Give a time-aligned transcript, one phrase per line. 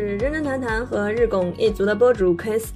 [0.00, 2.68] 是认真谈谈和日拱一族的播主 Chris。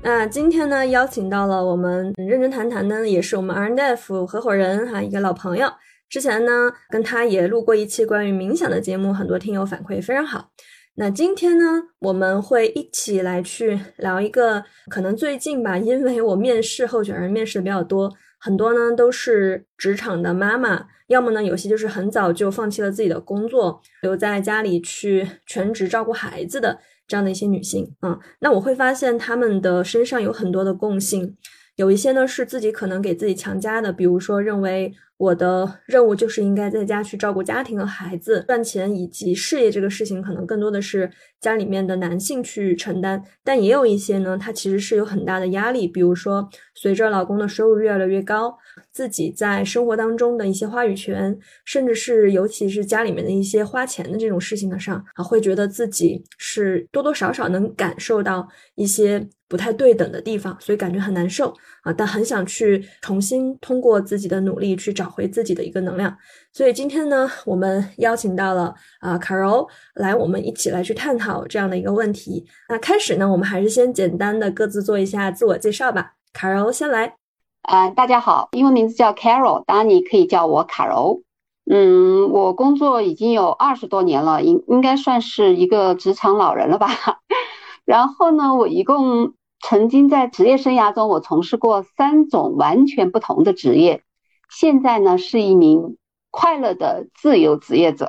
[0.00, 5.68] 那今天呢，邀请到了我们认真谈谈呢，也是我们 RNF 合伙人哈，一个老朋友。
[6.08, 10.50] 之前呢，跟他也录过一期关于冥想的节目，很多听友反馈非常好。
[10.94, 28.18] 那今天呢，我们会一起来去聊一个可能最近吧，因为我面试候选人面试的比较多，很多呢都是职场的妈妈，要么呢有些就是很早就放弃了自己的工作，留在家里去全职照顾孩子的这样的一些女性啊。
[28.40, 31.36] 那我会发现她们的身上有很多的共性，
[31.78, 34.92] 有一些呢是自己可能给自己强加的，比如说认为。
[35.18, 43.20] 我的任务就是应该在家去照顾家庭和孩子，赚钱以及事业这个事情，可能更多的是家里面的男性去承担。
[43.42, 48.56] 但也有一些呢，他其实是有很大的压力，比如说随着老公的收入越来越高，
[48.92, 59.28] 自己在生活当中的一些话语权，甚至是尤其是家里面的一些花钱的这种事情的上啊，会觉得自己是多多少少能感受到一些。
[59.48, 61.92] 不太对等的地方，所以感觉很难受啊！
[61.92, 66.14] 但很想去重新通过自己的努力去找回自己的一个能量。
[66.52, 72.44] 所以今天呢，我们邀请到了啊，Carol 来，我们一起来去探讨这样的一个问题。
[72.68, 76.12] 那开始呢，我们还是先简单的各自做一下自我介绍吧。
[76.34, 77.16] Carol 先来。
[77.62, 81.22] 啊，大家好，英文名字叫 Carol，当然你可以叫我卡柔。
[81.70, 86.88] 嗯，我工作已经有二十多年了，应应该算是一个职场老人了吧。
[87.86, 89.32] 然后呢，我一共。
[89.60, 94.02] 曾经在职业生涯中，我从事过三种完全不同的职业。
[94.48, 95.96] 现在呢，是一名
[96.30, 98.08] 快乐的自由职业者。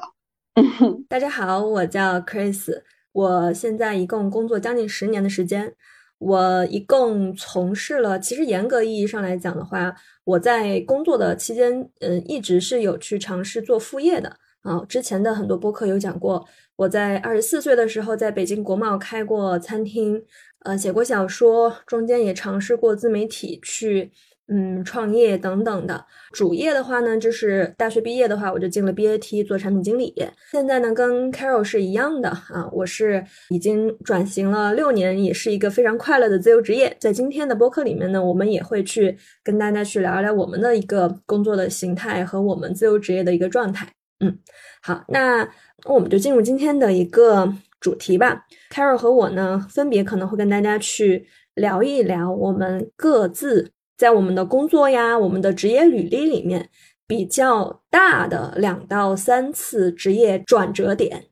[1.09, 2.81] 大家好，我叫 Chris，
[3.11, 5.73] 我现在一共工作将近十年的时间。
[6.19, 9.95] 我一共从事了，其实严格意义上来讲的话，
[10.25, 14.83] 我在工作的期间，嗯，一直是有去尝试做副业的啊。
[14.87, 16.45] 之前的很多播客有讲过，
[16.75, 20.21] 我在二十四岁的时候，在北京国贸开过餐厅。
[20.65, 24.11] 呃，写过小说，中间也尝试过自媒体去，
[24.49, 26.05] 嗯，创业等等的。
[26.33, 30.13] 主业的话呢，就是大学毕业的话，我就进了 BAT 做产品经理。
[30.51, 36.93] 现在呢，跟 Carol 是一样的啊，我是已经转型了六年，也是一个非常快乐的自由职业。
[36.99, 43.87] 在今天的播客里面呢，我们也会去跟大家去聊一聊我们的一个工作的形态和我们自由职业的一个状态。
[44.19, 44.37] 嗯，
[44.81, 45.47] 好，那
[45.85, 47.53] 我们就进入今天的一个。
[47.79, 56.69] 主题吧，Caro 和我呢，分别可能会跟大家去聊一聊我们各自在我们的工作呀、我们的职业履历里面
[57.07, 61.25] 比较大的两到三次职业转折点。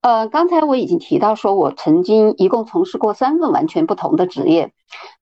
[0.00, 4.72] 呃，刚才我已经提到说，我曾经一共从事过三份完全不同的职业。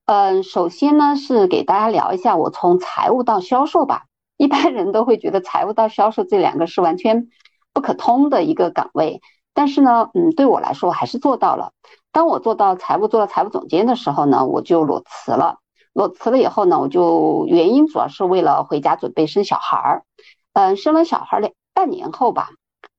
[0.05, 4.05] 嗯，首先呢是给大家聊一下我从财务到销售吧。
[4.37, 7.27] 一般人都会觉得财务到销售这两个是完全
[7.73, 9.21] 不可通的一个岗位。
[9.53, 11.73] 但是呢，嗯，对我来说还是做到了。
[12.11, 15.57] 当我做到财务做到财务总监的时候呢，我就裸辞了。
[15.93, 20.03] 裸辞了以后呢，我就原因主要是为了回家准备生小孩儿。
[20.53, 22.49] 嗯，生了小孩儿两半年后吧，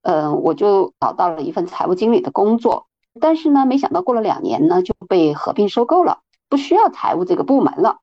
[0.03, 2.87] 嗯，我就找到了一份财务经理的工作。
[3.21, 7.99] 但是呢，没想到过了两年呢，就被合并收购了，不需要财务这个部门了。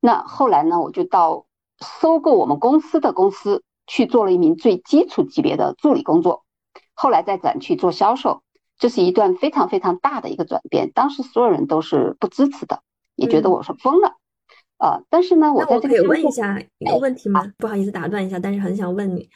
[0.00, 1.44] 那后来呢，我就到
[1.80, 6.44] 收购我们公司的公司去做了一名最基础级别的助理工作。
[6.94, 8.42] 后来再转去做销售，
[8.78, 10.90] 这是一段非常非常大的一个转变。
[10.92, 12.82] 当时所有人都是不支持的，
[13.16, 14.16] 也觉得我是疯了。
[14.78, 17.52] 呃，但是呢，我在这可以问一下一个问题吗？
[17.58, 19.28] 不好意思打断一下，但是很想问你，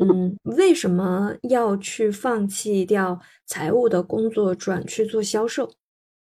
[0.00, 5.70] 嗯，为什么要去放弃掉财务的工作，转去做销售？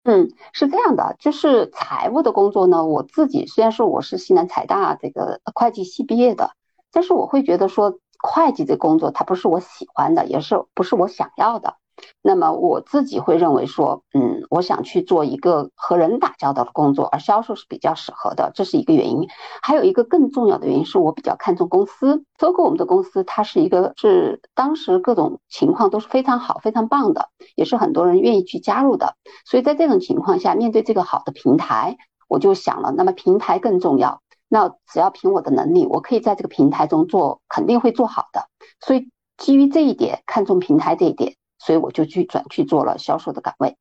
[0.04, 6.52] 嗯，是这样的，就是财务的工作呢，我自己虽然说我是西南财大这个会计系毕业的，
[6.92, 8.00] 但是我会觉得说。
[8.22, 11.76] 会计这工作，它不是我喜欢的，也是不是我想要的。
[12.24, 19.28] 那么我自己会认为说，嗯，我想去做一个和人打交道的工作，而销售是比较适合的，这是一个原因。
[19.62, 29.16] 还有一个更重要的原因是我比较看重公司，收购我们的公司，它是一个是当时各种情况都是非常好、非常棒的，也是很多人愿意去加入的。
[29.46, 31.98] 所以在这种情况下，面对这个好的平台，
[32.28, 34.22] 我就想了，那么平台更重要。
[34.54, 38.50] 那只要凭我的能力，我可以在这个平台中做，肯定会做好的。
[38.86, 43.78] 所以基于这一点，看中平台这一点，所以我就去转去做了销售的岗位。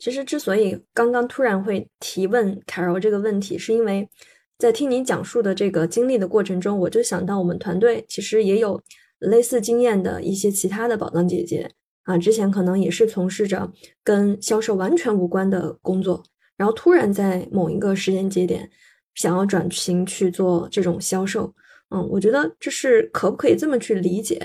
[0.00, 4.08] 其实之所以刚刚突然会提问凯柔这个问题，是因为
[4.56, 8.80] 在听你讲述的这个经历的过程中，我就想到我们团队其实也有
[9.18, 11.70] 类似经验的一些其他的宝藏姐姐
[12.04, 13.70] 啊，之前可能也是从事着
[14.02, 16.22] 跟销售完全无关的工作，
[16.56, 18.70] 然后突然在某一个时间节点。
[19.18, 21.52] 想要转型去做这种销售，
[21.90, 24.40] 嗯，我觉得这是可不可以这么去理解？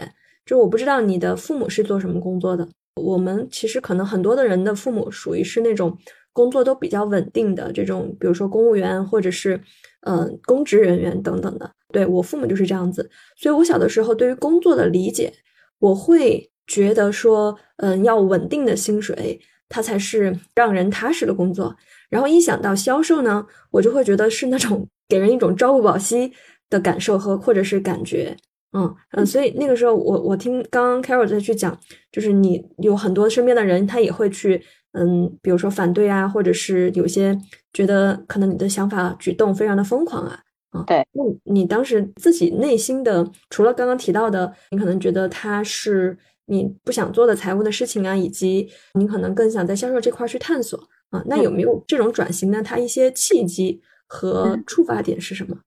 [0.48, 5.96] 就我不知道你的父母是做什么工作的，我们其实可能很多的人的父母属于是那种
[6.32, 9.62] 工作都比较稳定的这种，比如说公务员或者是
[10.08, 11.72] 嗯公职人员等等的。
[11.92, 15.32] 对我父母就是这样子，所以我小的时候对于工作的理解，
[15.78, 21.76] 我会觉得说，嗯，要稳定的薪水，它才是让人踏实的工作。
[22.14, 26.32] 然后一想到销售呢，我就会觉得是那种给人一种朝不保夕
[26.70, 28.38] 的感受和或者是感觉。
[28.74, 31.76] 嗯嗯，所以那个时候我我听刚刚 Carol 在去讲，
[32.12, 34.62] 就是你有很多身边的人，他也会去
[34.92, 37.36] 嗯，比如说反对啊，或者是有些
[37.74, 40.40] 觉得可能你的想法举动非常的疯狂啊，
[40.70, 46.16] 啊，对，那你当时自己内心的，除了刚刚提到的，你可能觉得他是
[46.46, 50.80] 你不想做的财务的事情啊，以及你可能更想在销售这块去探索
[51.14, 52.64] 啊，那有没有这种转型呢？
[52.64, 55.58] 它一些契机和触发点是什么？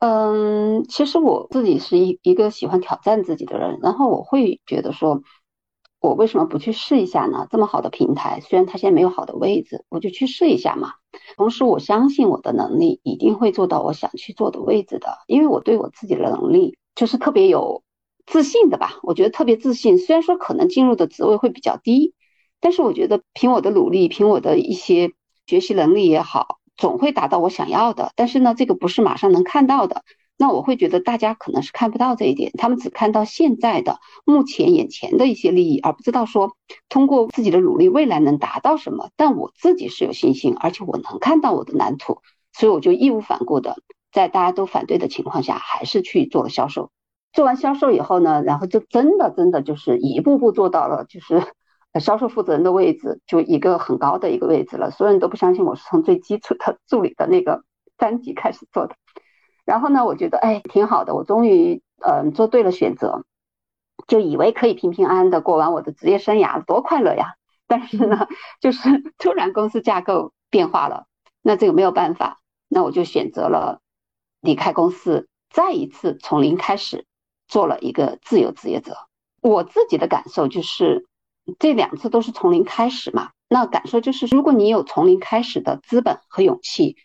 [0.00, 5.22] 嗯，其实我自己是一一个喜欢挑战自己的人，然后我会觉得说，
[6.00, 7.46] 我为什么不去试一下呢？
[7.50, 10.94] 这么好的平台，虽然它现在没有好的位置，我就去试一下嘛。
[11.36, 17.84] 同时，我相信我的能力一定会做到我想去做的位置的，因为我对我自己的能力就是特别有
[18.26, 18.98] 自信的吧。
[19.02, 22.14] 我觉得特别自信，虽然说可能进入的职位会比较低，
[22.66, 25.12] 但是我觉得凭我的努力，凭我的一些
[25.46, 26.58] 学习能力也好。
[26.76, 30.02] 总会达到我想要的，但是呢，这个不是马上能看到的。
[30.36, 36.56] 那我会觉得大家可能是看不到这一点，他们只看到现在的、目前眼前的一些利益，而不知道说
[36.88, 39.10] 通过自己的努力，未来能达到什么。
[39.14, 42.18] 但我自己是有信心，而且我能看到我的蓝图，
[42.52, 43.76] 所以我就义无反顾的
[44.10, 46.90] 在大家都反对的情况下，还是去做了销售。
[47.32, 51.40] 做完销售以后呢，然后就真的真的就是一步步做到了，就是。
[52.00, 57.64] 销售负责人的位置就一个很高的一个位置了，所有人都不相信我是从最基础的助理的那个
[57.98, 58.96] 三级开始做的。
[59.64, 63.24] 然后呢，我觉得哎挺好的，我终于嗯做对了选择，
[64.06, 67.34] 就以为可以平平安安的过完我的职业生涯，多快乐呀！
[67.66, 68.28] 但是呢，
[68.60, 68.80] 就是
[69.18, 71.06] 突然公司架构变化了，
[71.42, 73.80] 那这个没有办法，那我就选择了
[74.40, 77.06] 离开公司，再一次从零开始
[77.48, 78.96] 做了一个自由职业者。
[79.40, 81.06] 我自己的感受就是。
[81.58, 86.96] 这两次都是从零开始嘛，那感受就是，如果你有从零开始的资本和勇气，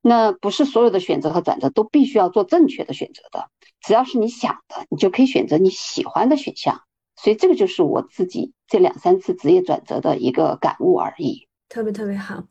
[0.00, 3.48] 那不是所有的选择和转折都必须要做正确的选择的，
[3.80, 6.82] 只要是你想的，你就可以选择你喜欢的选项。
[7.16, 11.48] 所以这个就是我自己这两三次职业转折的一个感悟而已。
[11.68, 12.44] 特别特别好，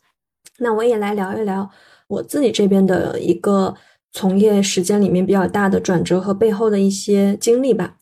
[0.60, 1.70] 那我也来聊一聊
[2.08, 3.74] 我自己这边的一个
[4.12, 7.96] 从业时间里面比较大的转折和背后的一些经历吧。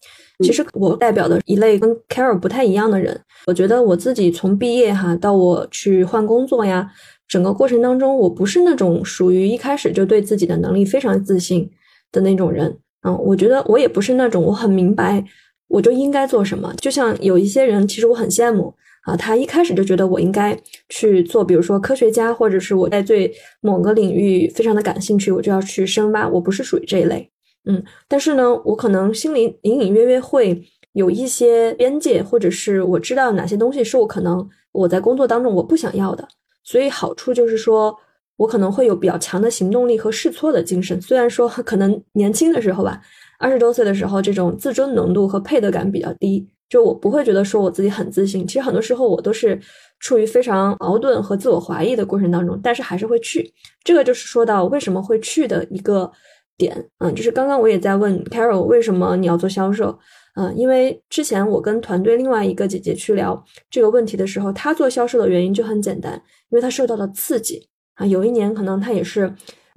[0.44, 6.92] 其实我代表的一类跟 Carol 不太一样的人，我觉得我自己从毕业哈到我去换工作呀，
[7.28, 11.70] 整个过程当中，我不是那种属于一开始就对自己的能力非常自信
[12.12, 12.78] 的那种人。
[13.08, 15.24] 嗯，我觉得我也不是那种我很明白
[15.68, 16.74] 我就应该做什么。
[16.78, 18.74] 就像有一些人，其实我很羡慕
[19.04, 20.58] 啊，他一开始就觉得我应该
[20.90, 23.32] 去做，比如说科学家，或者是我在对
[23.62, 26.28] 某个领域非常的感兴趣，我就要去深挖。
[26.28, 27.30] 我不是属于这一类。
[27.68, 36.28] 嗯，但是呢，我可能心里隐隐约约会有一些边界，或者是我知道哪些东西是我可能我在工作当中我不想要的。
[36.64, 37.96] 所以好处就是说
[38.38, 41.02] 我可能会有比较强的行动力和试错的精神。
[41.02, 43.02] 虽然说可能年轻的时候吧，
[43.40, 48.46] 二十多岁的时候，这种自尊浓度和配得感比较低，就我不会觉得说我自己很自信。
[48.46, 49.60] 其实很多时候我都是
[50.00, 53.52] 处于非常矛盾和自我怀疑的过程当中，但是还是会去。
[53.84, 56.12] 这个就是说到为什么会去的一个。
[56.58, 59.98] 点，嗯，就是刚刚我也在问 Carol 为什么你要做销售，
[60.36, 66.14] 嗯，因为之前我跟团队另外一个姐姐去聊这个问题的时候，她做销售的原因就很简单，
[66.50, 68.06] 因为她受到了刺激啊。
[68.06, 69.34] 有一年可能她也是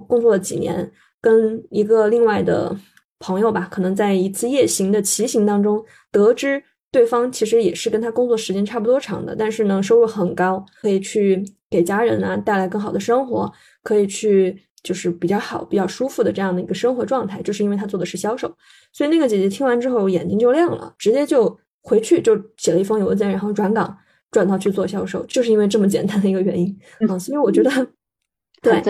[0.07, 0.89] 工作了几年，
[1.21, 2.75] 跟一个另外的
[3.19, 13.51] 朋友吧，可能在一次夜行的骑行当中，得知对方其实也是跟他工作时间差不多长的，但是呢收入很高，可以去给家人啊带来更好的生活，
[13.83, 14.57] 可以去。
[14.83, 18.53] 就是比较好、比较舒服的这样的一个生活状态，就是因为他做的是销售，
[18.93, 23.97] 所以那个姐姐听完之后眼睛就亮了，直接就回去就写了一封邮件，然后转岗
[24.31, 27.17] 转到去做销售，就是因为这么简单的一个原因啊。
[27.19, 27.69] 所以我觉得，
[28.61, 28.81] 对，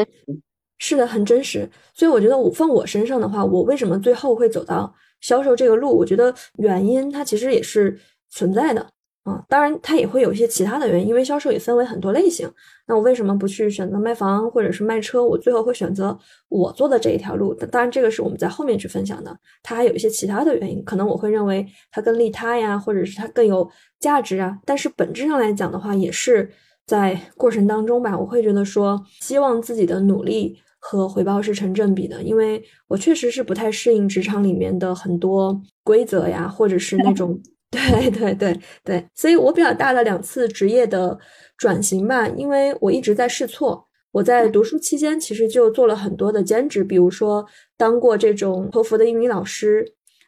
[0.78, 1.70] 是的，很真实。
[1.94, 5.98] 所以我觉得我放我身上的话，我为什么最后会走到销售这个路？
[5.98, 8.88] 我觉得原因它其实也是存在的。
[9.24, 12.50] 啊，当然，它也会有一些其他的原因，因为销售也分为很多类型。
[12.90, 15.24] 那我为什么不去选择卖房或者是卖车？
[15.24, 16.18] 我最后会选择
[16.48, 17.54] 我做的这一条路。
[17.54, 19.38] 当然，这个是我们在后面去分享的。
[19.62, 23.70] 它还有一些其他的原因，可能我会认为它更利他呀，或者是它更有
[24.00, 24.58] 价值啊。
[24.66, 26.50] 但是本质上来讲的话，也是
[26.88, 32.24] 在过程当中吧，我会觉得说，希望自己的努力和回报是成正比的。
[32.24, 37.40] 因为我确实是不太适应职场里面的很多规则呀，或者是那种。
[37.72, 41.16] 对对对对，所以我比较大的两次职业的
[41.60, 43.86] 转型吧，因为我一直在试错。
[44.12, 47.46] 我在读书期间其实就做了很多的兼职，比如说
[47.78, 49.86] 当过这种托福的英语老师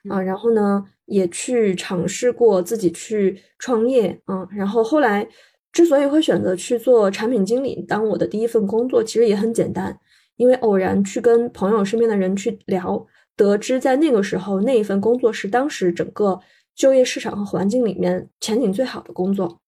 [0.08, 5.28] 啊，然后呢也去尝试过自己去创业啊，然后后来
[5.72, 9.98] 之所以会选择去做产品经理当我的第一份工作，其实也很简单，
[10.38, 13.04] 因为偶然去跟朋友身边的人去聊，
[13.36, 16.40] 得知在那个时候那一份工作是当时整个
[16.76, 19.60] 就业市场和环境里面前景最好的工作，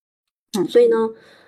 [0.56, 0.96] 嗯，所以呢。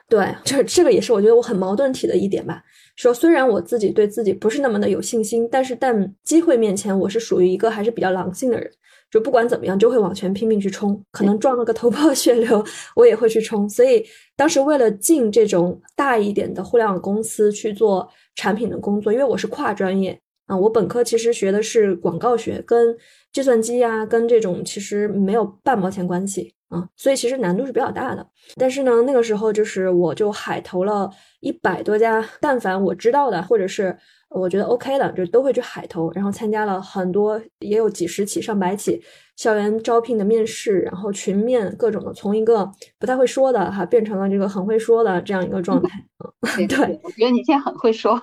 [0.07, 2.61] 对，这这个也是我觉得我很矛盾体的一点吧。
[2.95, 8.71] 说虽然我自己对自己不是那么的有信心，但是但机会面前，我是属于一个还是比较狼性的人。
[9.11, 12.63] 就不管怎么样，就会往前拼命去冲，可能撞了个头破血流，
[12.95, 13.69] 我也会去冲。
[13.69, 14.03] 所以
[14.35, 22.95] 当时为了进这种大一点的互联网公司去做产品的工作，因为我是跨专业啊，我本科其实学的是广告学，跟
[23.35, 26.55] 计算机啊，跟这种其实没有半毛钱关系。
[26.69, 28.25] 啊，所以其实难度是比较大的，
[28.55, 31.07] 但是呢，那个时候就是我就海投了
[31.41, 33.95] 一百多家，但凡我知道的或者是
[34.29, 39.01] 我觉得 OK 的，就都会去海投，然后参加了很多，也有几十起、上百起
[39.37, 45.89] 校园招聘的面试，然后群面各种的，从一个不太会说的哈，变成了这个很会说的这样一个状态。
[46.57, 48.19] 嗯对，我觉得你现在很会说。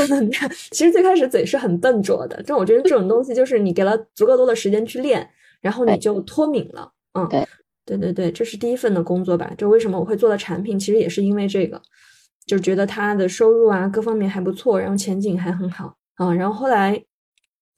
[0.70, 5.28] 其实最开始嘴是很笨拙的，但我觉得这种东西就是你给了足够多的时间去练，
[5.60, 6.92] 然后你就脱敏了。
[7.14, 7.46] 嗯，对。
[7.84, 9.52] 对对对，这是第一份的工作吧？
[9.58, 11.82] 就为什么我会做的产品，其实也是因为这个，
[12.46, 16.32] 就觉得他的收入啊各方面还不错，然后前景还很好啊。
[16.34, 17.02] 然后后来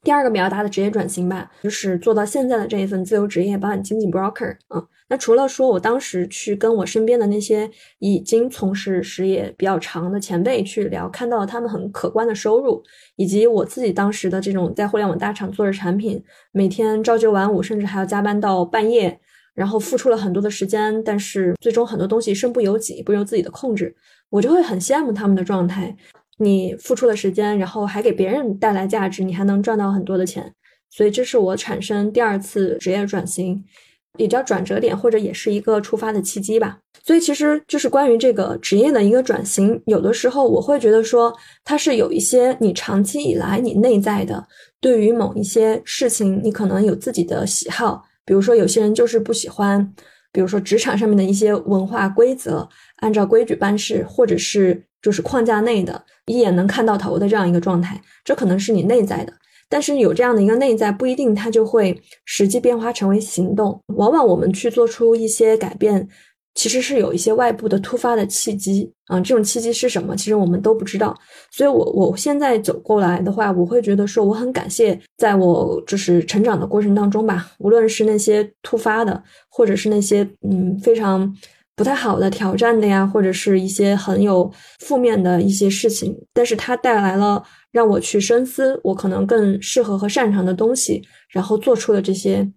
[0.01, 4.83] 第二个比较大的职业转型吧，就是做到现在的这一份自由职业保险经纪 broker 啊。
[5.07, 7.69] 那除了说我当时去跟我身边的那些
[7.99, 12.83] 已经从事事业比较长的前辈去聊，看到了他们很可观的收入，
[13.15, 19.19] 以及我自己当时的这种在互联网大厂做着产品，每天朝九晚五，甚至还要加班到半夜。
[19.53, 23.95] 然后付出了很多的时间，但是最终很多东西身不由己，不由自己的控制，
[24.35, 25.95] 我就会很羡慕他们的状态。
[26.39, 30.53] 你付出了时间，然后还给别人带来价值，你还能赚到很多的钱，
[30.89, 33.63] 所以这是我产生第二次职业转型，
[34.17, 36.77] 也叫转折点，或者也是一个出发的契机吧。
[37.05, 44.45] 所以其实就是关于这个职业的一个转型，有的时候我会觉得说，它是有一些你长期以来你内在的，
[44.81, 48.03] 对于某一些事情，你可能有自己的喜好。
[48.25, 49.93] 比如说，有些人就是不喜欢，
[50.35, 59.31] 比如说职场上面的一些文化规则，按照规矩办事，或者是就是框架内的，一眼能看到头的这样一个状态，这可能是你内在的。
[59.69, 63.81] 但是有这样的一个内在，不一定它就会实际变化成为行动。
[63.95, 66.09] 往往我们去做出一些改变。
[66.55, 70.15] 其实是有一些外部的突发的契机啊，这种契机是什么？
[70.15, 71.15] 其实我们都不知道。
[71.51, 81.31] 所以，我我现在走过来的话，我会觉得说，我很感谢，在我就是成长的过程当中吧，无论是那些突发的，或者是那些嗯非常
[81.75, 92.49] 不太好的挑战的呀，或者是一些很有负面的一些事情，但是它带来了让我去深思，我可能更适合和擅长的东西，然后做出了这些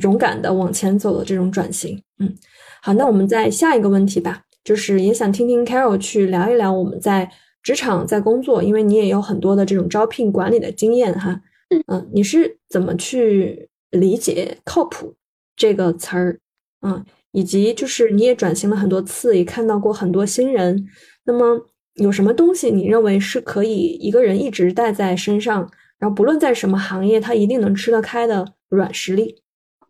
[0.00, 2.34] 勇敢的往前走的这种转型，嗯。
[2.84, 7.30] 好，那我们再下一个问题吧，就是也想听听 Carol 去聊一聊我们在
[7.62, 11.40] 职场在工作，因为你也有很多的这种招聘管理的经验哈。
[11.86, 15.14] 嗯，你是怎么去理解“靠谱”
[15.54, 16.40] 这个词儿？
[16.84, 20.84] 嗯，以及就是你也转型了很多次，也看到过很多新人，
[21.24, 25.70] 那么有什么东西你认为是可以一个人一直带在身上，
[26.00, 29.40] 然后不论在什么行业，他一定能吃得开的软实力？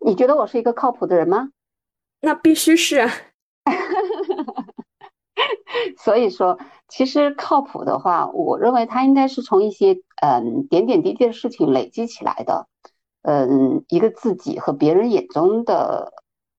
[0.05, 1.49] 你觉得我是一个靠谱的人吗？
[2.25, 3.11] 那必须是啊，
[5.99, 12.69] 所以说，其实靠谱的话，我认为它应该是从一些嗯点点滴滴的事情累积起来的，
[13.23, 16.13] 嗯，一个自己和别人眼中的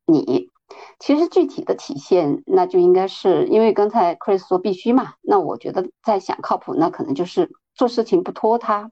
[0.04, 0.50] 你。
[0.99, 8.90] 其实具体的体现，那就应该是因为刚才 Chris 说必须嘛，那我觉得在想靠谱，那可能就是做事情不拖沓，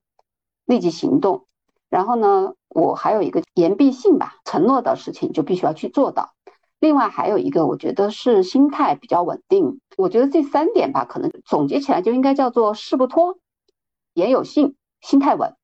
[0.65, 1.45] 立即行动。
[1.91, 6.33] 然后呢，我还有一个言必信吧，承诺的事情就必须要去做到。
[6.83, 9.81] 另外还有一个，我觉得是心态比较稳定。
[9.97, 13.39] 我觉得这三点吧，可能总结起来就应该叫做事不拖，
[14.15, 15.55] 言有信，心态稳。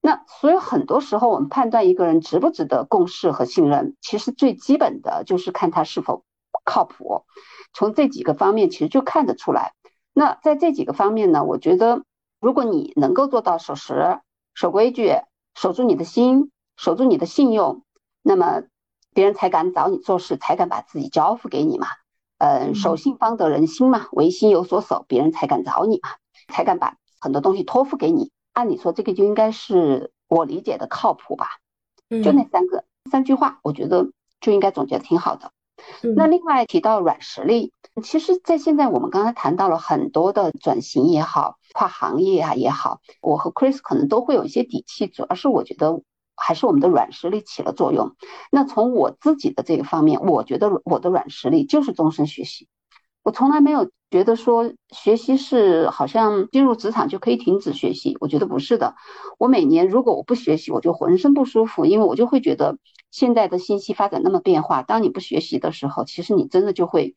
[0.00, 6.24] 那所以很多时候我们判断一个人值不值得共事和信任，其实最基本的就是看他是否
[6.64, 7.26] 靠谱。
[7.74, 9.74] 从这几个方面其实就看得出来。
[10.14, 12.04] 那在这几个方面呢，我觉得
[12.40, 14.18] 如果你能够做到守时、
[14.54, 15.12] 守规矩、
[15.54, 17.82] 守住你的心、守住你的信用，
[18.22, 18.62] 那么。
[19.18, 21.88] 别人才敢找你做事，才敢把自己交付给你嘛。
[22.38, 26.10] 嗯，守信方得人心嘛，唯心有所守，别人才敢找你嘛，
[26.54, 28.30] 才敢把很多东西托付给你。
[28.52, 31.48] 按理说，这个就应该是我理解的靠谱吧？
[32.22, 34.06] 就那三个三句话，我觉得
[34.40, 35.50] 就应该总结的挺好的。
[36.14, 37.72] 那另外提到软实力，
[38.04, 46.02] 其实，在现在我们刚才谈到了很多的转型也好，跨行业啊也好，我和 Chris 可能都会有一些底气，主要是我觉得
[46.38, 48.14] 还是我们的软实力起了作用。
[48.50, 52.68] 那从我自己的这个方面，我觉得我的软实力就是终身学习。
[53.24, 58.94] 我从来没有觉得说学习是好像进入职场就可以停止学习，我觉得不是的。
[59.38, 62.78] 我每年如果我不学习，我就浑身不舒服，因为我就会觉得
[63.10, 67.16] 现在的信息发展那么变化，当你不学习的时候，其实你真的就会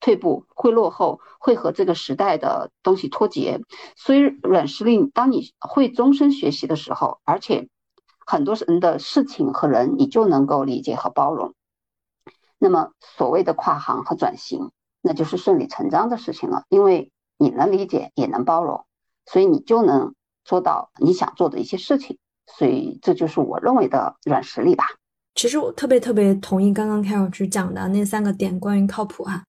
[0.00, 3.60] 退步、会落后、会和这个时代的东西脱节。
[3.94, 7.68] 所以软实力，当你会终身学习的时候，而且
[8.26, 11.54] 很多人的事情和人，你就能够理解和包容。
[12.58, 14.70] 那么所谓的跨行和转型。
[15.04, 18.84] 那就是顺理成章的事情了，因为你能理解，也能包容，
[19.26, 20.14] 所以你就能
[20.44, 22.18] 做到你想做的一些事情。
[22.46, 24.84] 所以这就是我认为的软实力吧。
[25.34, 29.42] 其实我特别特别同意刚刚 Carol 去讲的那三个点，关于靠谱哈。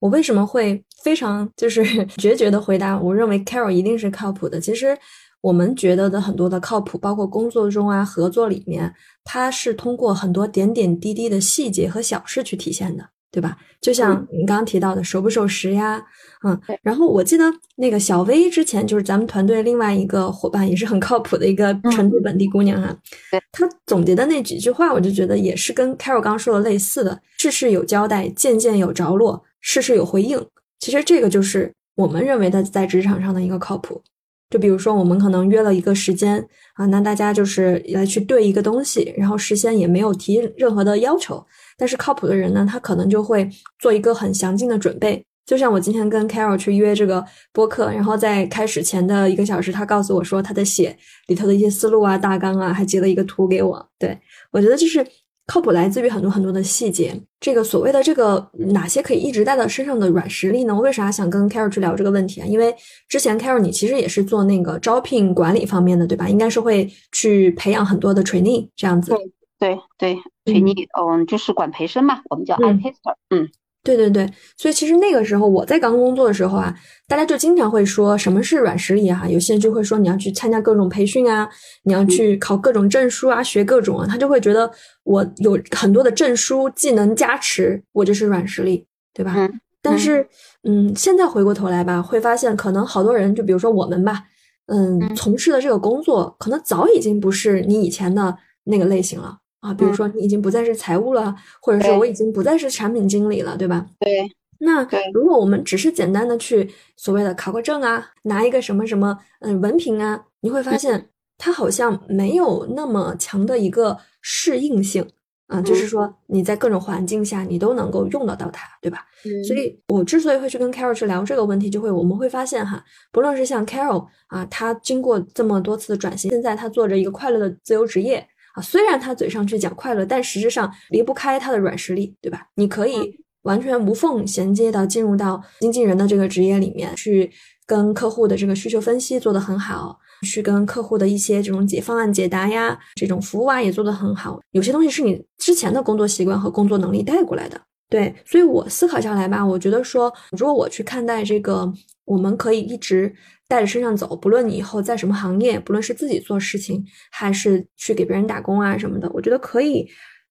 [0.00, 1.84] 我为什么会非常就是
[2.18, 2.98] 决绝的回答？
[2.98, 4.58] 我认为 Carol 一定是靠谱的。
[4.58, 4.98] 其实
[5.40, 13.10] 我们觉得的很多的靠谱，包括工作中啊、合作里面，它是通过很多点点滴滴的细节和小事去体现的。
[13.32, 13.54] 对吧？
[13.82, 16.02] 就像你刚刚提到的，守不守时呀？
[16.42, 22.96] 嗯，然后我记得那个小薇之前就是咱们团队另外一个伙伴，也是很靠谱的一个成都本地姑娘哈。
[23.30, 30.42] 对，她总结的那几句话，我就觉得也是跟 Carol 刚说的类似的，事事有交代，件件有着落，事事有回应。
[30.78, 34.00] 其实这个就是我们认为的在职场上的一个靠谱。
[34.48, 41.44] 就比如说，我们可能约了一个时间啊，那大家就是来去对一个东西，然后事先也没有提任何的要求。
[41.76, 45.24] 但是靠谱的人呢，他可能就会做一个很详尽的准备。
[45.44, 50.96] 就像我今天跟 Carol 去约这个播客，然后在开始前的一个小时，他告诉我说他在写
[51.28, 53.88] 里头的一些思路啊、大纲啊，还截了一个图给我。
[53.98, 54.18] 对
[54.50, 55.06] 我觉得就是
[55.46, 57.20] 靠谱来自于很多很多的细节。
[57.38, 60.74] 这个所谓的这个哪些可以一直带到身上的软实力呢？
[60.74, 62.46] 我为啥想跟 Carol 去聊这个问题啊？
[62.46, 62.74] 因为
[63.08, 66.28] 之前 Carol 你其实也是做那个招聘管理方面的，对吧？
[66.28, 69.12] 应该是会去培养很多的 trainee 这样子。
[69.58, 73.14] 对对，对，trainee，嗯，就是管培生嘛，我们叫 i tester。
[73.30, 73.48] 嗯，
[73.86, 76.74] 对对对，所以其实那个时候我在刚工作的时候啊，
[77.06, 81.48] 大家就经常会说什么是软实力哈，有些人就会说你要去参加各种培训啊，
[81.84, 84.68] 你要去考各种证书啊，学各种啊，他就会觉得
[85.04, 89.32] 我有很多的证书技能加持，我就是软实力，对吧？
[89.36, 89.60] 嗯。
[89.80, 90.26] 但是
[90.64, 94.24] 嗯，现在回过头来吧，会发现可能好多人，就比如说我们吧，
[94.66, 99.38] 嗯，从事的这个工作可能早已经不是你以前的那个类型了。
[99.66, 103.86] 啊，比如说你已经不再是财务了，或者是我已经不再是产品经理了，对吧？
[104.00, 104.30] 对。
[104.58, 115.06] 那如果我们只是简单的去所谓的考个证啊，拿一个什么什么嗯文凭啊，你会发现它好像没有那么强的一个适应性
[115.48, 119.04] 啊，就是说你在各种环境下你都能够用得到它，对吧？
[119.46, 128.26] 所以我之所以会去跟 Carol 去聊这个问题，就会我们会发现哈，不论是像 Carol 啊，他经过这么多次的转型，现在他做着一个快乐的自由职业。
[128.56, 132.48] 啊，虽然他嘴上去讲快乐，但实质上离不开他的软实力，对吧？
[132.56, 137.30] 你可以完全无缝衔接到进入到经纪人的这个职业里面去，
[137.66, 144.40] 跟客户的这个需求分析做得很好，去跟客户的一些这种解方案解答呀，这种服务啊也做得很好。
[144.52, 148.14] 有些东西是你之前的工作习惯和工作能力带过来的，对。
[148.24, 151.70] 所以我思考下来吧，我觉得说，如果我去看待这个，
[152.06, 153.14] 我们可以一直。
[153.48, 159.88] 带着身上走，不论你以后在什么行业，不论是自己做事情，还是去给别人打工啊什么的，我觉得可以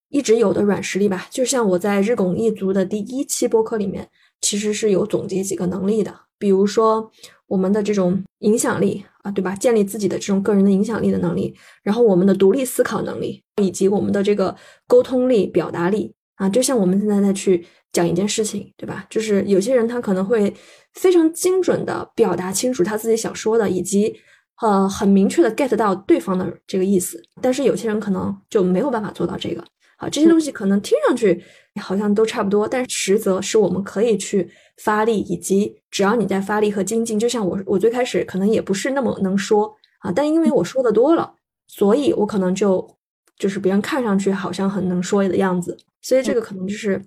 [0.10, 1.26] 一直有的软实力吧。
[1.32, 4.10] 就像我在日拱一卒的第一期播客里面，
[4.42, 7.10] 其实是有总结几个能力的，比如说
[7.48, 9.56] 我们的这种影响力啊，对吧？
[9.56, 14.54] 建立自己的这种个人的影响力的能力，然后我们的独立思考能力，以及我们的这个
[14.88, 19.06] 沟通力、表达力啊，就像我们现在在去讲一件事情，对吧？
[19.10, 20.54] 就是有些人他可能会。
[20.96, 24.16] 非常精准的表达清楚他自己想说的，以及
[24.62, 27.22] 呃很明确的 get 到对方的这个意思。
[27.42, 29.62] 但是有些人可能就没有办法做到这个。
[29.98, 31.44] 好，这些东西可能听上去
[31.82, 37.20] 好像都差不多，但是实则是我们可以去发力，以及只要你在发力和精进。
[37.20, 41.36] 就像我，我最开始可能也不是那么能说啊，但因为我说的多了，
[41.68, 42.90] 所以我可能就
[43.38, 45.78] 就是别人看上去好像很能说的样子。
[46.02, 47.04] 所以这个可能就是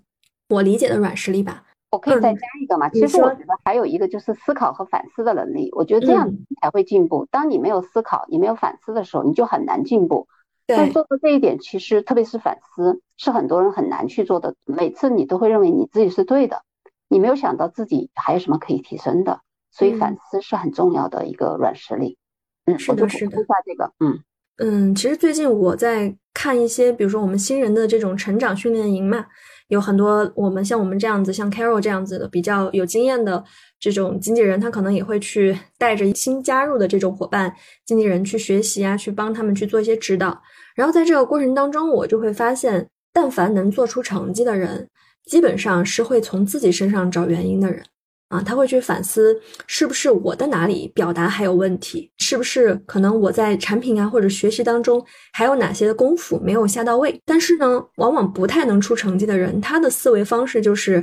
[0.48, 1.64] 我理解的软实力吧。
[1.90, 2.88] 我可以再加一个嘛？
[2.90, 5.70] 其实我觉得还有一个就是思考和反思的能力。
[5.72, 6.30] 我觉得这样
[6.60, 7.26] 才会进步。
[7.30, 10.28] 当你没有思考，你没有反思的时候，你就很难进步。
[10.66, 14.54] 但做到这一点，其实特别是反思，是很多人很难去做的。
[14.66, 16.62] 每次你都会认为你自己是对的，
[17.08, 19.40] 你没有想到自己还有什么可以提升的。
[19.70, 22.18] 所以反思是很重要的一个软实力。
[22.66, 23.38] 嗯，是的，是的。
[23.38, 24.20] 下这个，嗯
[24.58, 26.16] 嗯，其实最近我在。
[26.34, 29.26] 看一些，比如说我们新人的这种成长训练营嘛，
[29.68, 33.42] 有很多我们像我们这样子，像 Carol 这样子的比较有经验的
[33.78, 37.54] 这种经纪人，他可能也会去带着新加入的这种伙伴
[37.86, 40.40] 经纪人去学习啊，去帮他们去做一些指导。
[40.74, 44.88] 然后在这个过程当中，我就会发现，但凡能做出成绩的人，
[45.26, 47.82] 基本上是会从自己身上找原因的人。
[48.28, 57.18] 啊，他会去反思是不是我的哪里表达还有问题，是不是可能我在产品啊或者学习当中还有哪些的功夫没有下到位。
[57.24, 61.02] 但是呢，往往不太能出成绩的人，他的思维方式就是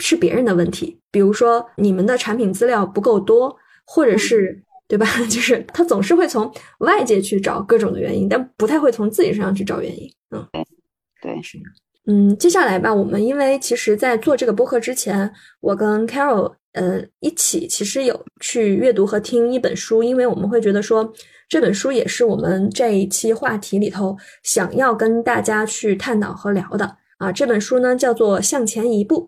[0.00, 5.06] 是别人的问题，比如说你们的产品资料不够多，或者是对吧？
[5.30, 10.12] 就是他总是会从外界去找各种的原因，但不太会从自己身上去找原因。
[10.30, 10.44] 嗯，
[11.22, 11.58] 对，是。
[12.08, 15.28] 嗯，接下来吧，我们因为其实，在做这个播客之前，
[15.60, 21.12] 我跟 Carol 呃一起其实有去阅读和听一本书，因为我们会觉得说
[21.48, 27.32] 这本书也是我们这一期话题里头想要跟大家去探讨和聊的啊。
[27.32, 29.22] 这本书呢叫做《向前一步》。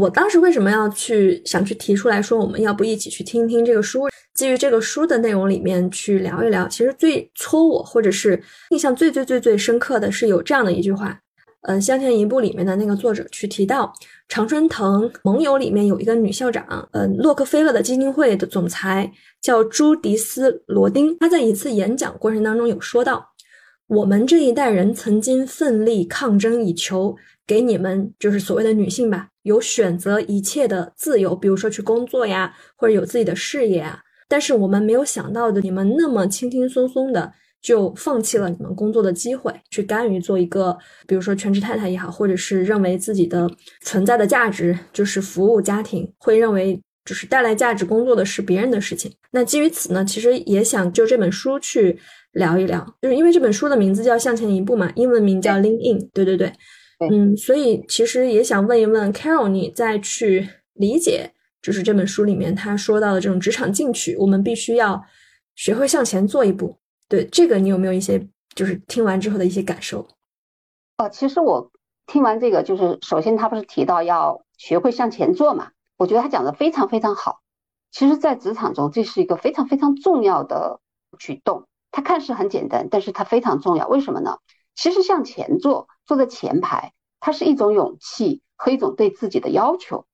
[0.00, 6.66] 我当时为什么要去想去提出来说，我们要不一起去听听这个书，基于这个书的内容里面去聊一聊。
[6.66, 11.20] 其实最戳我或者是印象最最最最深刻的是有这样的一句话。
[11.62, 13.92] 嗯，向前一步里面的那个作者去提到，
[14.28, 21.14] 常春藤盟友里面有一个女校长，嗯，洛克菲勒的基金会的总裁叫朱迪斯·罗丁。
[21.18, 23.26] 她在一次演讲过程当中有说到，
[23.88, 27.14] 我们这一代人曾经奋力抗争，以求
[27.46, 34.00] 给你们就是所谓的女性吧，有选择一切的自由，比如说去工作呀，或者有自己的事业啊。
[34.28, 37.32] 但是我们没有想到的，你们那么轻轻松松的。
[37.62, 43.50] 就放弃了你们工作的机会，去甘于做一个，比如说全职太太也好，或者是认为自己的
[43.82, 49.12] 存在的价值就是服务家庭，会认为就是带来价值工作的是别人的事情。
[49.32, 51.98] 那基于此呢，其实也想就这本书去
[52.32, 56.52] 聊一聊，就是因为这本书的名字叫《向前一步》嘛，英文名叫《Lean In》，对对对，
[57.10, 65.02] 嗯，所以其实也想问一问 Carol，你再去理解，就是这本书里面他说到的这种职场进取，我们必须要
[65.54, 66.78] 学会向前做一步。
[67.10, 70.06] 对这个，你有没有一些就是听完之后的一些感受？
[70.96, 71.72] 哦，其实我
[72.06, 75.72] 听完这个，就是首先他不是提到要学会向前做嘛？
[75.96, 77.40] 我觉得他讲的非常非常好。
[77.90, 80.78] 其实，在职场中，这是一个非常非常重要的
[81.18, 81.66] 举动。
[81.90, 83.88] 它看似很简单，但是它非常重要。
[83.88, 84.38] 为什么呢？
[84.76, 90.06] 其实向前做，坐在前排，它是一种勇气和一种对自己的要求。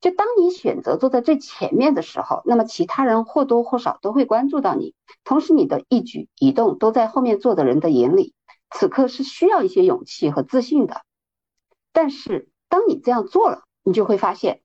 [0.00, 8.34] 就当你选择坐在最前面的时候，那么其他人或多或少都会关注到你，同时你的一举一动都在后面坐的人的眼里。
[8.70, 11.02] 此刻是需要一些勇气和自信的。
[11.92, 14.60] 但是当你这样做了，你就会发现，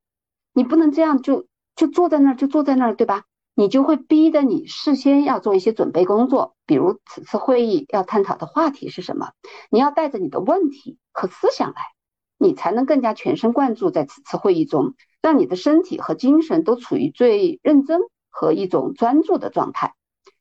[0.54, 3.24] 你不能这样就就坐在那儿就坐在那儿，对吧？
[3.56, 9.32] 你就会逼得你事先要做一些准备工作，比如此次会议要探讨的话题是什么，
[9.70, 11.82] 你要带着你的问题和思想来，
[12.38, 14.94] 你才能更加全神贯注在此次会议中。
[15.24, 19.96] 让你的身体和精神都处于最认真和一种专注的状态。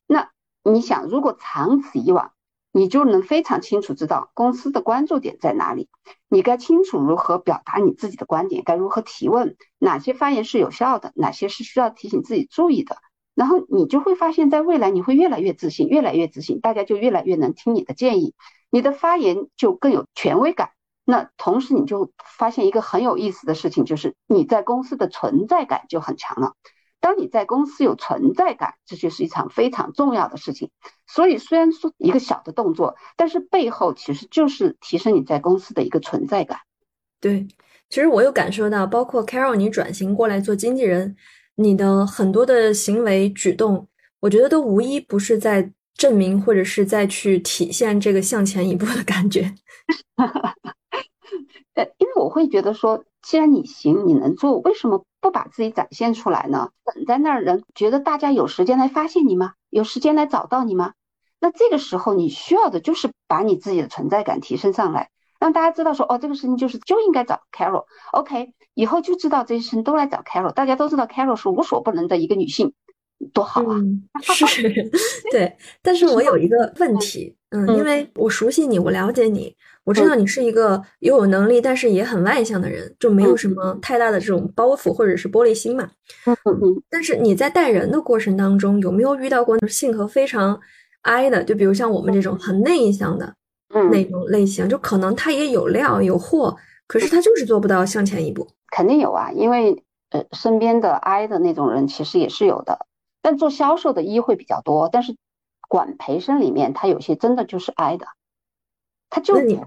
[0.05, 0.29] 那
[0.61, 2.33] 你想，如果长此以往，
[2.73, 5.87] 你就能非常清楚知道公司的关注点在哪里，
[6.27, 12.97] 你该清楚如何表达你自己的观点，该如何提问，哪些发言是有效的，哪些是需要提醒自己注意的。
[13.35, 18.35] 然后你就会发现，在未来你会越来越自信，越来越自信，大家就越来越能听你的建议，
[18.69, 20.71] 你的发言就更有权威感。
[21.05, 26.53] 那同时，你就发现一个很有意思的事情，就是你在公司的存在感就很强了。
[27.01, 30.69] 当你在公司有存在感，这就是一场非常重要的事情。
[31.05, 36.59] 所以，虽然说一个小的动作，但是背后其实就是提升你在公司的一个存在感。
[37.19, 37.45] 对，
[37.89, 41.17] 其实我有感受到，包括 Carol，你转型过来做经纪人，
[41.55, 43.85] 你的很多的行为举动，
[44.21, 49.53] 我觉得都无一不是在证明或者是在去体现这个向前一步的感觉。
[51.75, 56.69] 呃，因为我会觉得说，既然你行，你能做，为什么不把自己展现出来呢？
[56.85, 59.53] 等在那儿，人觉得大家有时间来发现你吗？
[59.69, 60.93] 有时间来找到你吗？
[61.39, 65.09] 那这个时候，你需要的就是把你自己的存在感提升上来，
[65.39, 67.85] 让大家知道说，哦，这个事情就是就应该找 Carol。
[68.13, 72.73] OK，以后就知道这些事情都来找 Carol，大家都知道 Carol 是无所不能的一个女性，
[73.33, 73.75] 多好啊！
[74.21, 74.69] 是，
[75.31, 75.57] 对。
[75.81, 79.55] 但是我有一个问题，嗯，因为我熟悉你，我了解你。
[79.85, 85.89] 我知道你是一个又有能力，但是也很外向的人，就没有什么太大的这种包袱或者是玻璃心嘛。
[86.25, 86.83] 嗯嗯。
[86.89, 90.57] 但是你在带人的过程当中，有没有遇到过性格非常
[91.01, 91.43] I 的？
[91.43, 93.35] 就比如像我们这种很内向的
[93.91, 96.55] 那种类型，就可能他也有料有货，
[96.87, 98.47] 可是他就是做不到向前一步。
[98.71, 102.85] 肯定有啊，因为呃身边的 I 的那种人其实也是有的，
[103.21, 105.13] 但做销售的一会比较多，但是
[105.67, 108.05] 管培生里面他有些真的就是 I 的。
[109.13, 109.63] 他就不愿，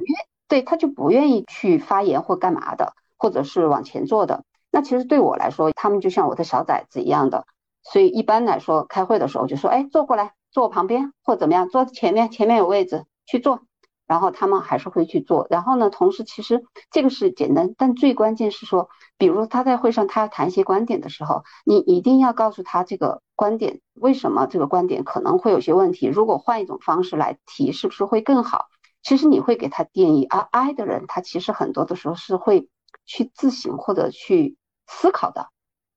[0.48, 4.42] 对，他就不愿意去发言或干嘛的，或者是往前坐的。
[4.72, 7.46] 那其实对我来说，他们就像我的小崽子一样的。
[7.84, 13.60] 所以一般来说，开会的时候就说，哎，坐过来，坐我旁边，或怎么样，坐前面，前面有位置，去坐。
[14.08, 15.46] 然后他们还是会去做。
[15.50, 26.06] 然后呢，同时其实这个是简单，但最关键是说，比如他在会上他要谈一些观点的时候，你一定要告诉他这个观点为什么这个观点可能会有些问题。
[26.06, 28.66] 如果换一种方式来提，是不是会更好？
[29.06, 30.24] 其实你会给他定义。
[30.24, 32.68] 而 I 的人，他其实很多的时候是会
[33.04, 34.56] 去自省或者去
[34.88, 35.50] 思考的。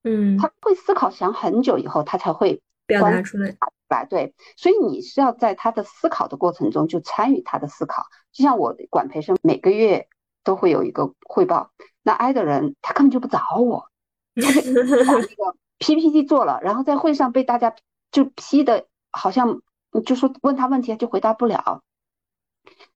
[0.04, 3.58] 嗯，他会思考，想很久以后，他才会表达出来。
[3.90, 10.08] 来对，所以你是要在他的思考的过程中就参与他的思考，就像我管培生每个月
[10.44, 11.72] 都会有一个汇报，
[12.04, 13.90] 那 I 的人他根本就不找我，
[14.38, 17.74] 他把那个 PPT 做了，然后在会上被大家
[18.12, 19.60] 就批的，好像
[20.06, 21.82] 就说问他问题他就回答不了，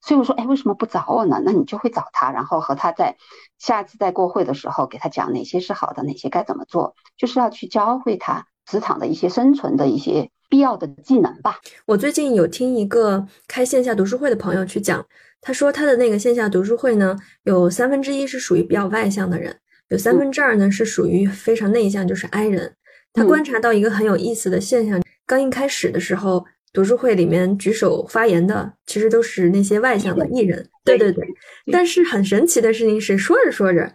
[0.01, 1.41] 所以我说哎为什么不找我呢？
[1.43, 3.17] 那你就会找他，然后和他在
[3.57, 10.29] 下一次再过会的时候给他讲哪些是好的，哪些该怎么做，就是要去教会他职场的一些生存的一些。
[10.49, 11.59] 必要的技能吧。
[11.87, 15.03] 我最近有听一个开线下读书会的朋友去讲，
[15.41, 22.75] 他说他的那个线下读书会呢，有三分之一是属于比较外向的人，有三分之二呢是属于非常内向，就是 I 人。
[23.13, 30.67] 他观察到一个很有意思的现象，刚一开始的时候，读书会里面举手发言的其实都是那些外向的艺人。
[30.83, 31.23] 对对对。
[31.71, 33.89] 但是很神奇的事情是，说着说着，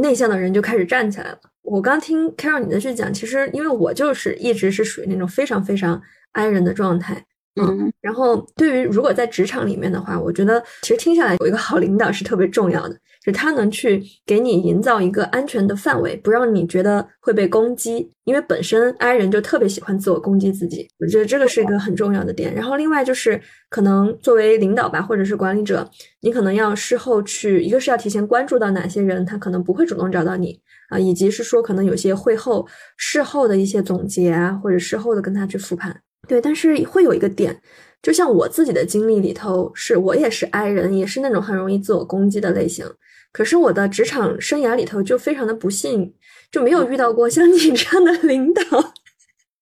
[0.00, 1.38] 内向的人就开始站起来了。
[1.62, 6.00] 我刚听 Carol 你的去讲，其实因为我就是一直是属于那种非常非常
[6.32, 7.24] I 人的状态，
[7.60, 12.96] 嗯，然后对于如果在职场里面的话，我觉得其实听下来有一个好领导是特别重要的。
[13.24, 22.54] 就他能去给你营造一个安全的范围，不让你觉得会被攻击，因为本身 I 人就特别喜欢自我攻击自己，我觉得这个是一个很重要的点。
[22.54, 25.88] 然后另外就是可能作为领导吧，或者是管理者，
[26.22, 35.94] 你可能要事后去，一个是要提前关注到哪些人他可能不会主动找到你啊，以及是说可能有些会后事后的一些总结啊，或者事后的跟他去复盘。
[36.26, 37.60] 对，但是会有一个点，
[38.02, 42.86] 就像我自己的经历里头，是我也是 I 人，也是那种很容易自我攻击的类型。
[43.32, 46.14] 可是我的职场生涯里头就非常的不幸，
[46.50, 48.89] 就没有遇到过像你这样的领导。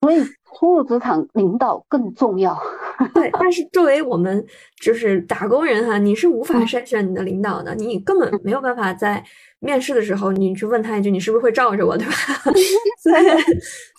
[0.09, 0.25] 所以，
[0.59, 2.59] 初入职场领导更重要。
[3.13, 4.43] 对，但是作为我们
[4.81, 9.23] 就是打工人哈，你是无法筛选你的领导的，你根本没有办法在
[9.61, 12.13] 面试的时候你去问他一句，你是不是会罩着我，对吧？
[13.03, 13.25] 所以，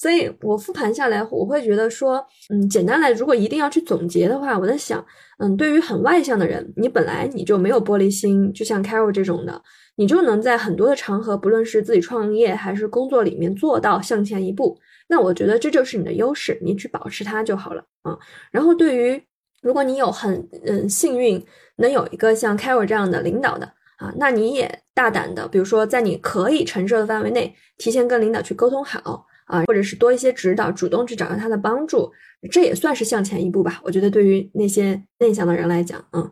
[0.02, 5.06] 所以我复盘下来，我会觉得说，嗯，简单来，如果一定要去总结的话，我在想。
[5.42, 9.62] 嗯，对于很外向的人，你本来你就没有玻璃心，就像 Carol 这种的，
[9.96, 14.78] 你就能在很多的场合，不论是自己创业还是工作里面做到向前一步。
[15.10, 18.18] 那我觉得这就是你的优势，你去保持它就好了啊。
[18.50, 19.22] 然后对于
[19.62, 21.46] 如果你有很嗯幸运
[21.76, 23.66] 能有一个像 Carol 这样的领导的
[23.98, 29.26] 啊，那你也大胆的，比如说在你可以承受的范围内，提前跟领导去沟通好。
[29.50, 32.12] 啊，或者是多一些指导，主动去找到他的帮助，
[32.52, 33.82] 这也算是向前一步吧。
[33.84, 36.32] 我觉得对于那些内向的人来讲，嗯，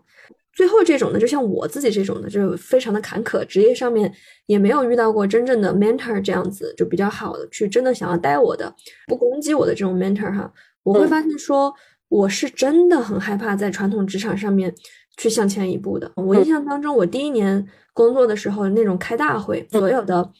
[0.57, 4.11] 最后这种呢，就像我自己这种的，就非常的坎坷，职业上面
[4.47, 8.73] 也没有遇到过真正的 mentor 这样子，就比较好的去真的想要带我的，
[9.05, 10.51] 不攻击我的这种 mentor 哈。
[10.81, 11.71] 我会发现说，
[12.09, 14.73] 我是真的很害怕在传统职场上面
[15.17, 16.11] 去向前一步的。
[16.15, 20.31] 我印象当中，我第一年工作的时候，那种开大会，所有的。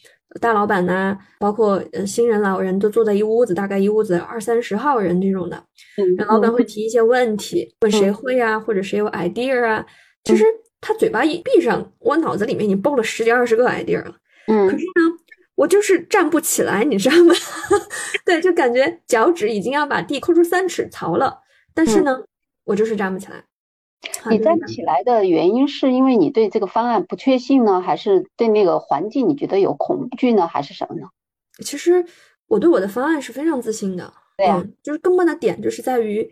[0.41, 5.63] 大老板呐，包括呃新人、老人都坐在一屋子，大概一屋子二三十号人这种的。
[6.17, 9.84] 然后老板会提一些问题，问谁会啊，或者谁有 idea 啊。
[10.28, 10.46] 其实
[10.82, 14.16] 他嘴巴一闭上，我脑子里面已经蹦了十几二十个 idea 了。
[14.48, 15.18] 嗯，可是呢，
[15.56, 17.34] 我就是站不起来，你知道吗？
[18.26, 21.40] 对，就感觉脚趾已经要把地抠出三尺槽了，
[21.74, 22.24] 但是呢，
[22.66, 23.44] 我就是站不起来。
[24.30, 31.08] 你站不起来的原因是因为你对这个方案不确信呢，还是对那个环境你觉得有恐惧呢，还是什么呢？
[31.66, 32.06] 其实
[32.48, 34.13] 我对我的方案是非常自信的。
[34.38, 36.32] 对呀，就是根本的点就是在于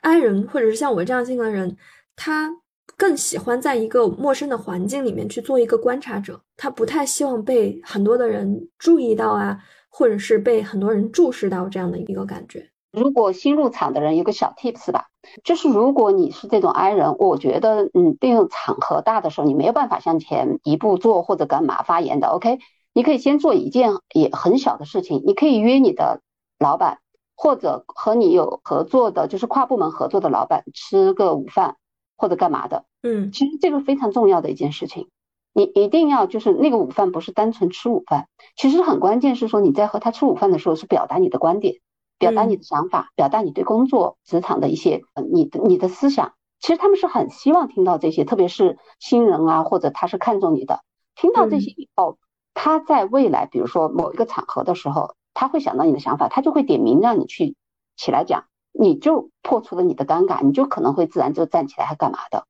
[0.00, 1.76] ，I 人或者是像我这样性格的人，
[2.14, 2.54] 他
[2.96, 9.58] 更喜欢在一个陌生的环境里面去做一个观察者，他不太希望被很多的人注意到啊，
[9.90, 12.70] 或者是被很多人注视到这样的一个感觉。
[12.92, 15.06] 如果新入场的人有个小 tips 吧。
[15.44, 22.26] 就是如果你是这种 I 人，我觉得，嗯，这种场合大的时候，你没有办法向前一步做或者干嘛发言的。
[22.26, 22.58] OK，
[22.92, 26.22] 你可以先做一件也很小的事情，你可以约你的
[26.58, 26.98] 老板
[27.36, 31.76] 或者和你有合作的，就是跨部门合作的老板吃个午饭
[32.16, 32.84] 或者干嘛的。
[33.02, 35.08] 嗯，其实这个非常重要的一件事情，
[35.52, 41.76] 你一定要就是那个午饭不是单纯吃午饭，其实很关键是说你在和他吃午饭的时候是表达你的观点。
[42.18, 50.82] 表达你的想法，表达你对工作职场的一些，你的你的思想，其实他们是很希望听到这些，特别是新人啊，或者他是看重你的，
[51.16, 52.18] 听到这些以后，
[52.54, 57.56] 他在未来，比如说某一个场合的时候，他会想到你的想法，他就会点名让你去
[57.96, 62.46] 起来讲，你就破除了你的尴尬，你就可能会自然就站起来，还干嘛的？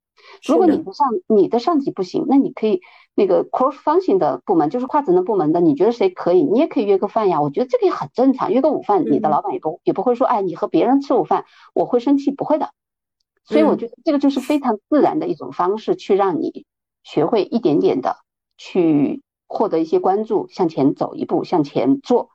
[0.46, 2.80] 如果你的上你的上级不行，那你可以
[3.14, 7.42] 那个 cross function 的部门，就是跨职能部门的，你觉得谁可以，你也可以约个饭呀。
[7.42, 12.70] 我觉得这个也很正常，约个午饭，你的老板也不也不会说，哎，你和别人吃午饭，我会生气，不会的。
[13.44, 16.64] 所以我觉得这个就是非常自然的一种方式，去让你
[17.02, 18.18] 学会一点点的
[18.56, 22.30] 去获得一些关注，向前走一步，向前做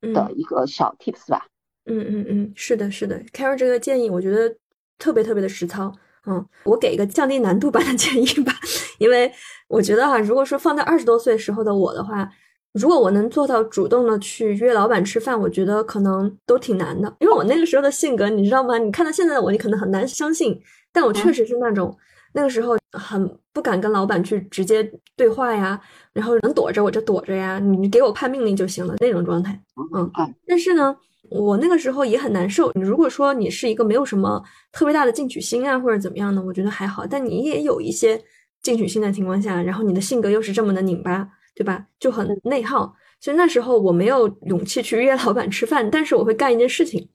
[0.00, 1.46] 的一个小 tips 吧。
[1.46, 1.50] 嗯
[1.90, 4.54] 嗯嗯嗯，是的，是的，Carol 这个建议我觉得
[4.98, 5.92] 特别特别的实操。
[6.26, 8.52] 嗯，我给一个降低难度版的建议吧，
[9.00, 9.32] 因为
[9.68, 12.30] 我觉得哈，如果说放在二十多岁时候的我的话，
[12.74, 17.12] 如果我能做到主动的去约老板吃饭，我觉得可能都挺难的。
[17.20, 18.76] 因为我那个时候的性格，你知道吗？
[18.76, 20.60] 你看到现在的我，你可能很难相信，
[20.92, 21.96] 但我确实是那种
[22.34, 24.84] 那个时候很不敢跟老板去直接
[25.16, 25.80] 对话呀，
[26.12, 29.58] 然后能躲着我就躲着呀，你给我判命令就行了那种状态。
[29.94, 30.10] 嗯，
[30.46, 30.94] 但是呢。
[31.30, 32.70] 我那个时候也很难受。
[32.74, 37.06] 你如果说你是一个没有什么特别大的进取心啊，或者怎么样呢，我觉得还好。
[37.06, 38.20] 但你也有一些
[38.62, 41.86] 进取心的情况下，然后你的性格又是这么的拧巴，对吧？
[41.98, 42.92] 就很内耗。
[43.20, 47.06] 所以那时候我没有勇气去约老板吃饭，但是我会干一件事情，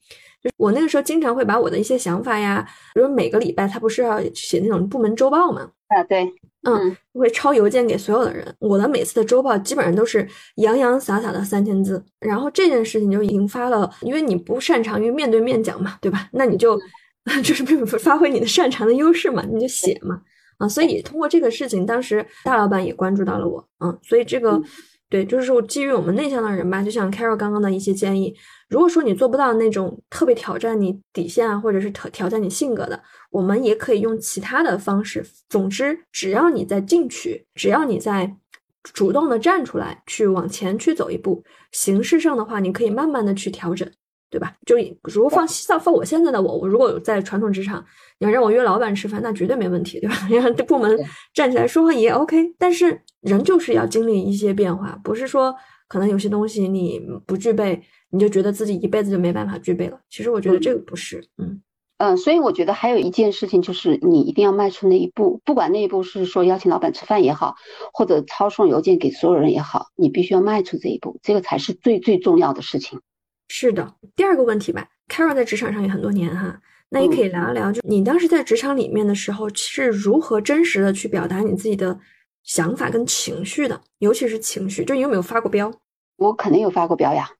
[0.46, 5.72] 就我那个时候经常会把我的一些想法呀，比如每个礼拜他不是要写那种部门周报嘛？
[5.88, 6.32] 啊，对。
[6.68, 8.56] 嗯，会抄邮件给所有的人。
[8.60, 12.04] 我的每次的周报基本上都是洋洋洒洒的三千字。
[12.20, 16.28] 然后这件事情就引发了，因为你不擅长于面对面讲嘛，对吧？
[16.34, 16.80] 那你就
[17.44, 17.64] 就是
[17.98, 20.22] 发挥你的擅长的优势嘛，你就写嘛。
[20.58, 23.64] 啊，所以通过这个事情，当时大老板也关注到了我。
[23.80, 24.60] 嗯，所以这个
[25.08, 28.36] 对，就是说基于我们内向的人吧，就像 Carol 刚刚的一些建议。
[28.68, 33.00] 如果说你做不到那种特别挑战你底线啊，或者是挑挑战你性格的，
[33.30, 35.24] 我们也可以用其他的方式。
[35.50, 38.36] 总之，只要你在进取，只要你在
[38.82, 43.88] 主动的站出来，去往前去走一步，形式上的话，你可以慢慢的去调整，
[44.32, 44.56] 对吧？
[44.66, 47.86] 就如果放放放我现在的我，我如果在传统职场，
[48.20, 50.16] 你要让我约老板吃饭，那绝对没问题，对吧？
[50.30, 51.00] 让部门
[51.36, 52.56] 站起来说话也 OK。
[52.58, 55.56] 但是人就是要经历一些变化，不是说
[55.88, 57.80] 可能有些东西你不具备。
[58.16, 60.00] 你就觉得自己一辈子就没办法具备了？
[60.10, 61.62] 其实我觉得这个不是，嗯
[61.98, 67.56] 嗯，所以我觉得还有一件事情就是你一定要迈出那一步，不管那一步是说邀请老板吃饭也好，
[67.94, 73.02] 或者抄送邮件给所有人也好，你必须要迈出这一步，这个才是最最重要的事情。
[73.50, 81.98] 是的，第二个问题吧，Carol 在职场上也很多年哈，那也可以聊一聊，就你当时在职场里面的时候是如何真实的去表达你自己的
[82.44, 85.72] 想法跟情绪的，尤其是情绪，就你有没有发过飙？
[86.18, 87.30] 我肯定有发过飙呀。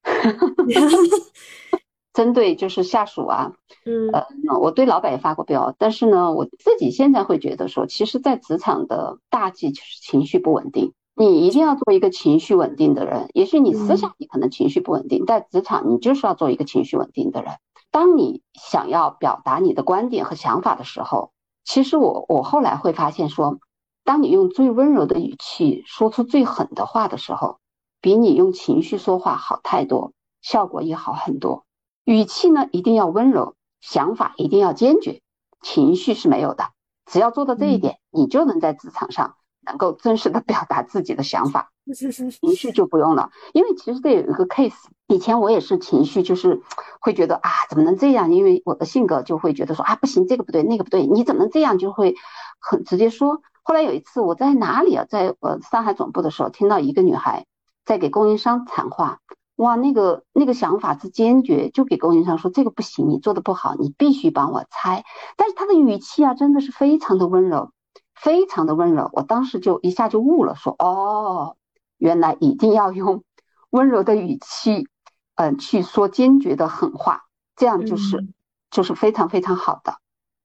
[2.12, 3.52] 针对就是下属啊，
[3.84, 10.94] 嗯，呃，我对老板也发过飙，但是呢，我自己现在会觉得说，其实，在职场的大忌就是情绪不稳定。
[11.14, 13.28] 你一定要做一个情绪稳定的人。
[13.34, 17.52] 也许你私下你可能情绪不稳定，在职场你就是要做一个情绪稳定的人。
[17.90, 21.32] 当你想要表达你的观点和想法的时候，
[21.64, 23.58] 其实我我后来会发现说，
[24.04, 27.58] 当你用最温柔的语气说出最狠的话的时候。
[28.06, 31.64] 比你用情绪说话好太多，效果也好很多。
[32.04, 35.22] 语气呢一定要温柔，想法一定要坚决，
[35.60, 36.68] 情绪是没有的。
[37.04, 39.34] 只要做到这一点，你就能在职场上
[39.66, 41.72] 能够真实的表达自己的想法。
[41.92, 46.62] 情绪就不用了，因为其实这有一个 case，以前我也是情绪就是
[47.00, 48.32] 会觉得啊怎么能这样？
[48.32, 51.76] 因为我的性格就会觉得说啊不行，这个不对，那个不对，你怎么能这样？
[51.76, 52.14] 就会
[52.60, 53.40] 很直接说。
[53.64, 57.46] 后来有一次我在哪里啊，在呃上海总部的时候，听到一个女孩。
[57.86, 59.20] 在给供应商谈话，
[59.54, 65.04] 哇，那个那个想法之坚决，就给供应商说这个不行，你做的不好，你必须帮我拆。
[65.36, 67.70] 但是他的语气啊，真的是非常的温柔，
[68.14, 69.08] 非常的温柔。
[69.12, 71.56] 我当时就一下就悟了，说哦，
[71.96, 73.22] 原来一定要用
[73.70, 74.88] 温柔的语气，
[75.36, 77.22] 嗯，去说坚决的狠话，
[77.54, 78.26] 这样就是
[78.70, 79.94] 就是非常非常好的。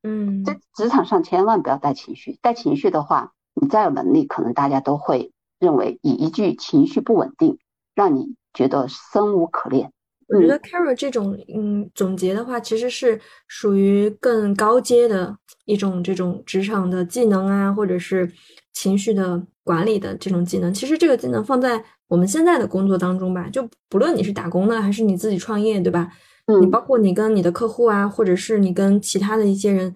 [0.04, 5.34] 嗯，在职场上千万不要带情绪，带情绪的话，你再有能力，可能大家都会。
[5.62, 7.58] 认为以一句情绪不稳定，
[7.96, 9.90] 让你觉得生无可恋。
[10.28, 18.32] 我觉得 Carol 这种嗯总结的话，其实是属于更高阶的一种这种职场的技能啊，或者是
[18.74, 20.74] 情绪的管理的这种技能。
[20.74, 26.10] 其实这个技能放在我们现在的工作当中吧，就不论你是打工的还是你自己创业，对吧？
[26.46, 29.94] 嗯，你包括你跟你的客户啊，或者是你跟其他的一些人，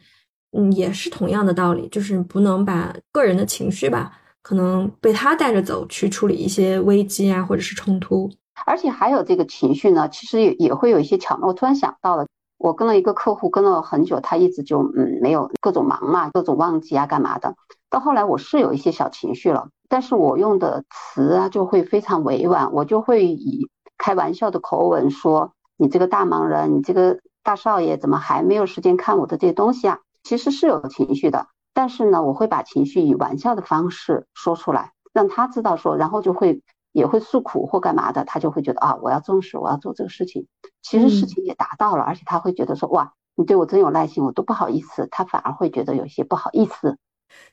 [0.52, 4.12] 嗯，也是同样的道理，就是不能把个人的情绪吧。
[4.46, 8.30] 可能被他带着走去处理一些危机啊，或者是冲突，
[8.68, 11.48] 而且还有这个情绪呢，其实也也会有一些巧妙。
[11.48, 12.28] 我突然想到了，
[12.60, 17.56] 我跟了一个客户跟了很久，他一直就嗯没有各种忙嘛，各种忘记啊干嘛的。
[17.90, 23.68] 到后来我是有一些小情绪了，但是我用的词啊就会非常委婉，我就会以
[23.98, 36.64] 开玩笑的口吻说：“你这个大忙人，你这个大少爷怎么还没有时间看我的这些东西啊？”其实是有情绪的，但是呢，我会把情绪以玩笑的方式说出来，让他知道说，然后就会
[36.94, 40.48] 也会诉苦或干嘛的，他就会觉得啊，我要重视，我要做这个事情。
[40.82, 46.98] 其实事情也达到了，而且他会觉得说，哇，你对我真有耐心，我都不好意思，他反而会觉得有些不好意思。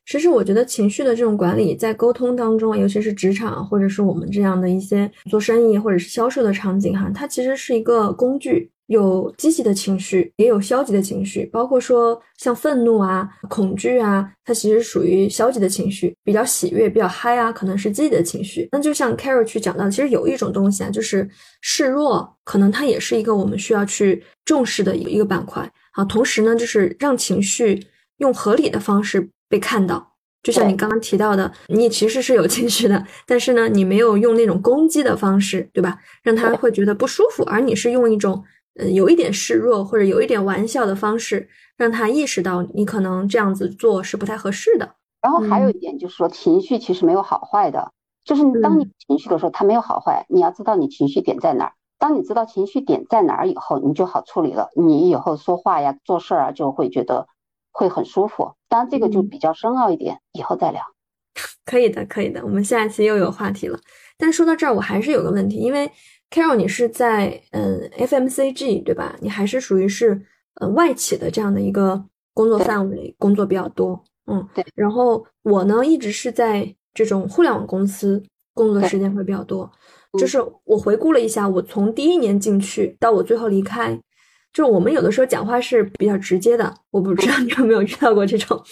[0.07, 18.69] 其实我觉得情绪的这种管理，在沟通当中，尤其是职场或者是我们这样的一些做生意或者是销售的场景哈，它其实是一个工具，有积极的情绪，也有消极的情绪，包括说像愤怒啊、恐惧啊，它其实属于消极的情绪；比较喜悦、比较嗨啊，可能是积极的情绪。
[18.73, 21.29] 那就像 Carol 去讲到，其实有一种东西啊，就是
[21.61, 26.05] 示弱，可能它也是一个我们需要去重视的一个一个板块啊。
[26.05, 27.87] 同时呢，就是让情绪
[28.19, 29.29] 用合理的方式。
[29.53, 35.99] 被看到，就像你刚刚提到的，你其实是有情绪的，但是呢，你没有用那种攻击的方式，对吧？
[36.23, 38.43] 让他会觉得不舒服，而你是用一种
[38.75, 44.97] 呃有一点示弱或者有一点玩笑的方式，让他意识到你可能这样子做是不太合适的。
[45.21, 47.93] 然后还有一点就是说，情绪其实没有好坏的，
[48.25, 51.73] 就是你当你情绪的时候，它没有好坏，你要知道你情绪点在哪儿。
[51.99, 57.27] 当你知道情绪点在哪儿以后，你就好处理了，你以后说话呀、做事儿啊，就会觉得。
[57.75, 60.83] 会很舒服，当然这个就比较深奥一点，以后再聊。
[61.65, 63.81] 可以的，可以的，我们下一期又有话题了。
[64.19, 65.91] 但说到这儿，我还是有个问题，因为
[66.33, 69.17] Carol 你是在嗯 FMCG 对吧？
[69.21, 70.21] 你还是属于是
[70.55, 72.03] 呃外企的这样的一个
[72.33, 74.03] 工作范围，工作比较多。
[74.27, 74.65] 嗯，对。
[74.75, 78.23] 然后我呢，一直是在这种互联网公司
[78.55, 79.71] 工作时间会比较多。
[80.19, 83.99] 就是我回顾了一下，我从第一年进去到我最后离开。
[84.53, 88.63] 就我们有的时候讲话是比较直接的，我不知道你有没有遇到过这种，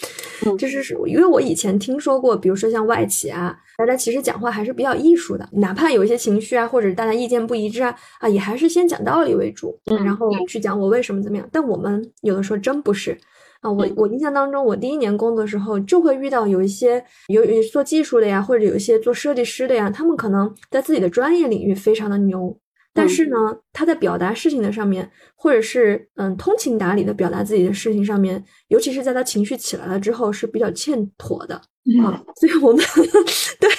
[0.57, 11.49] 就是因为我以前听说过，比如说像外企啊，大家其实讲话还是比较艺术的，哪怕有一些情绪啊，或者大家意见不一致啊，啊，也还是先讲道理为主，然后去讲我为什么怎么样。
[11.51, 13.17] 但我们有的时候真不是
[13.61, 22.55] 啊，我我印象当中，我第一年工作的时候就会遇到有一些有有做技术的呀，或者有一些做设计师的呀，他们可能在自己的专业领域非常的牛。
[22.93, 23.35] 但是呢，
[23.71, 32.21] 他在表达事情的上面，或者是嗯通情达理的表达自己的事情上面，尤其是在他情绪起来了之后，是比较欠妥的啊。
[32.35, 32.83] 所以我们
[33.59, 33.69] 对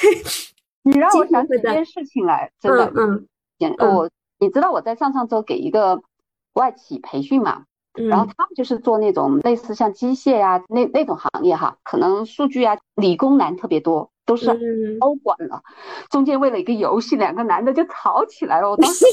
[0.84, 3.26] 你让我想起一件事情来，真的，嗯，
[3.78, 6.00] 我你知道我在上上周给一个
[6.54, 14.10] 外企培训嘛，然后他们就是做那种类似像机械呀那那种行业哈，可能数据啊理工男特别多。
[14.24, 14.46] 都是
[15.00, 15.60] 高管了，
[16.08, 18.70] 中间为了一个游戏，两个男的就吵起来了。
[18.70, 19.04] 我当时，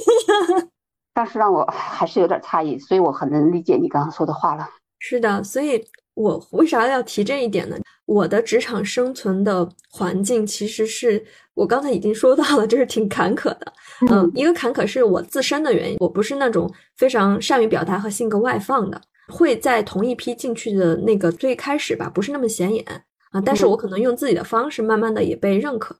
[1.15, 4.69] 当时让我还是有点诧异，所以我很能理解你刚刚说的话了。
[4.99, 7.75] 是的，所以我为啥要提这一点呢？
[8.05, 11.25] 我的职场生存的环境其实是
[11.59, 13.73] 我刚才已经说到了，就是挺坎坷的。
[14.09, 22.85] 嗯，一个坎坷是我自身的原因，我不是那种非常善于表达和性格外放的，会在同一批进去的那个最开始吧，不是那么显眼。
[23.31, 25.93] 啊，但是我可能用自己的方式，慢慢的也被认可。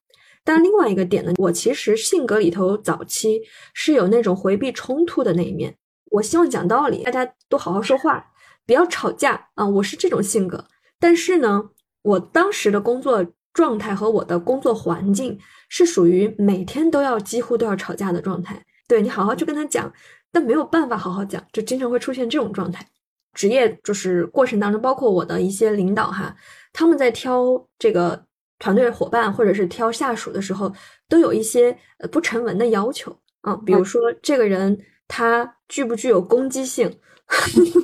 [0.46, 3.42] 但另外一个点呢，我其实性格里头早期
[3.74, 5.76] 是有那种回避冲突的那一面。
[6.12, 8.26] 我希望讲道理，大家都好好说话，
[8.66, 9.68] 不要吵架啊。
[9.68, 10.66] 我是这种性格。
[11.02, 11.66] 但是呢，
[12.02, 15.38] 我当时的工作状态和我的工作环境
[15.68, 18.64] 是属于每天都要几乎都要吵架的状态。
[18.88, 19.92] 对你好好去跟他讲，
[20.32, 22.88] 但没有办法好好讲，就经常会出现这种状态。
[23.34, 26.36] 职业就是过程当中，包括我的一些领导哈。
[26.74, 28.26] 他们在挑这个
[28.58, 30.74] 团队伙伴或者是挑下属的时候，
[31.08, 34.78] 都有一些呃不成文的要求啊，比如说这个人
[35.08, 36.92] 他具不具有攻击性，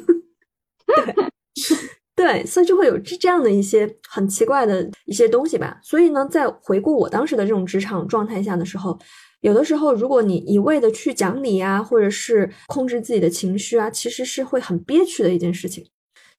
[0.88, 1.32] 对
[2.16, 5.78] 对，所以就会有这这样的一些很奇怪的一些东西吧。
[5.84, 8.98] 所以呢，在回顾我当时的这种职场状态下的时候，
[9.42, 15.86] 有的时候如果你一味的去讲理啊，或者是控制自己的情绪啊，其实是会很憋屈的一件事情。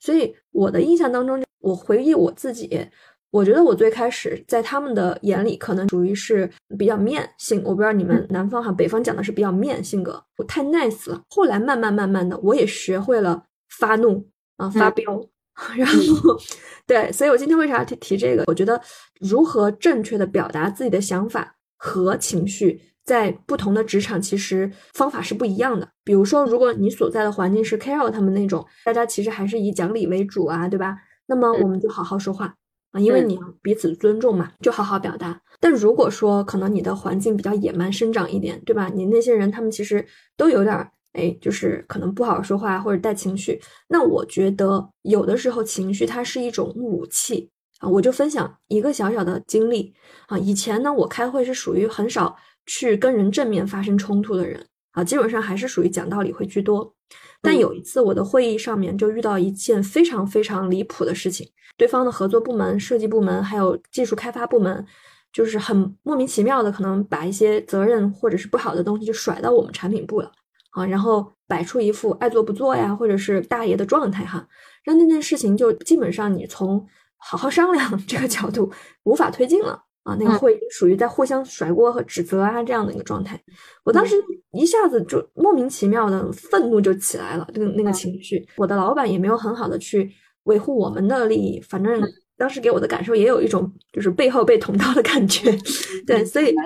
[0.01, 2.89] 所以我的印象当中，我回忆我自己，
[3.31, 7.63] 我觉得我最开始在他们的眼里可能属于是比较面性。
[7.63, 11.21] 我不知道你们南方哈，北方讲的是比较面性格，我太 nice 了。
[11.29, 13.45] 后来慢慢慢慢的，我也学会了
[13.79, 15.23] 发怒啊，发飙。
[15.77, 16.37] 然后，
[16.87, 18.45] 对，所以我今天为啥提提这个？
[18.47, 18.81] 我觉得
[19.21, 22.81] 如何正确的表达自己的想法和情绪。
[23.07, 25.89] 在不同的职场，其实方法是不一样的。
[26.03, 30.97] 比如说，如果你所在的环境是 Carol 他们那种，大家其实还是以讲理为主啊，对吧？
[31.27, 32.57] 那么我们就好好说话
[32.91, 35.41] 啊，因为你要彼此尊重嘛，就好好表达。
[35.61, 38.91] 但如果说可能你的环境比较野蛮生长一点，对吧？
[38.93, 40.05] 你那些人他们其实
[40.37, 43.61] 都有点哎，就是可能不好好说话或者带情绪。
[43.89, 47.89] 那我觉得有的时候情绪它是一种武器啊。
[47.89, 49.93] 我就分享一个小小的经历
[50.29, 50.39] 啊。
[50.39, 52.37] 以前呢，我开会是属于很少
[52.67, 56.95] 去跟人正面发生冲突的人啊，基本上还是属于讲道理会居多。
[57.41, 64.87] 但有一次我的会议上面就遇到一件非常非常离谱的事情，对方的合作部门、设计部门还有技术开发部门。
[65.33, 70.33] 就是很莫名其妙的，可能把一些责任或者是不好的东西就甩到我们产品部了
[70.77, 74.47] 啊，然后摆出一副爱做不做呀，或者是大爷的状态哈，
[74.85, 78.71] 让那件事情就基本上你从好好商量 这个角度
[79.05, 83.41] 无法推进了啊，那个会属于在互相甩锅和指责啊这样的一个状态。
[83.85, 84.15] 我当时
[84.53, 90.13] 一下子就莫名其妙的愤怒就起来了，那个那个情绪，我的老板也没有很好的去
[90.45, 92.03] 维护我们的利益，反正。
[92.39, 95.51] 当时给我的感受也有一种就是背后被捅刀的感觉，
[96.07, 96.63] 对，所以那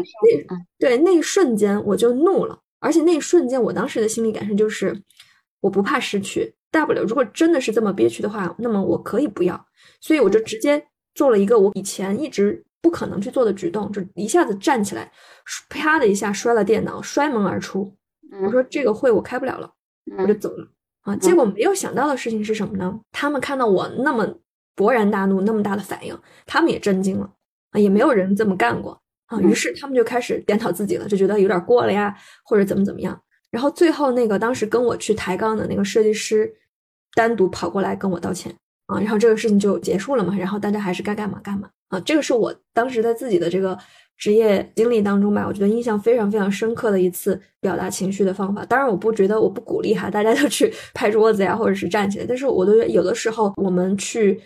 [0.81, 5.01] 对那一瞬间我就怒了，而且那一瞬间我当时的心理感受就是
[5.61, 9.67] 我不怕失去，大不了如果真的是这么憋屈的话，那么我可以不要，
[10.01, 15.13] 所以我就直接做了一个我以前一直不可能去做的举动，就一下子站起来，
[15.69, 17.95] 啪的一下摔了电脑，摔门而出。
[18.43, 19.71] 我说这个会我开不了了，
[20.19, 20.67] 我就走了
[21.03, 21.15] 啊。
[21.17, 23.01] 结果没有想到的事情是什么呢？
[23.13, 24.37] 他们看到我那么。
[24.77, 27.31] 勃然大怒，那么大的反应，他们也震惊了
[27.73, 28.99] 啊，也没有人这么干过
[29.31, 29.41] 啊。
[29.41, 32.15] 于是他们就开始检讨自己了，就觉得有点过了呀，
[32.45, 33.19] 或者怎么怎么样。
[33.51, 36.53] 然后最后那个当时跟我去抬杠的那个设计师，
[37.15, 38.55] 单独跑过来跟我道歉
[38.87, 40.37] 啊，然后这个事情就结束了嘛。
[40.37, 41.99] 然后大家还是该干嘛干嘛啊。
[42.01, 43.77] 这个是我当时在自己的这个
[44.17, 48.65] 职业经历当中吧，我觉得印象非常非常深刻的一次表达情绪的方法。
[48.67, 52.27] 当然，我不觉得我不鼓励哈，大家都去 拍桌子呀，或者是站起来。
[52.29, 54.41] 但是我都觉得有的时候我们去。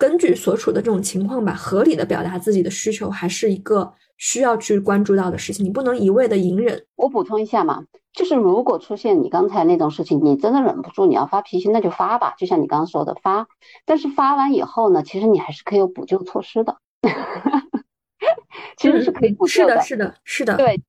[0.00, 5.64] 根据所处的这种情况吧，合理的表达自己的需求，还是一个需要去关注到的事情。
[5.64, 6.84] 你不能一味的隐忍。
[6.96, 12.34] 我补充一下嘛，就是如果出现你刚才那种事情，你真的忍不住，你要发脾气，那就发吧。
[12.36, 13.46] 就像你刚刚说的发，
[13.86, 16.76] 但是发完以后呢，其实你还是可以有补救措施的。
[18.76, 19.80] 其实是可以补救的。
[19.80, 20.56] 是的，是的，是的。
[20.56, 20.82] 对，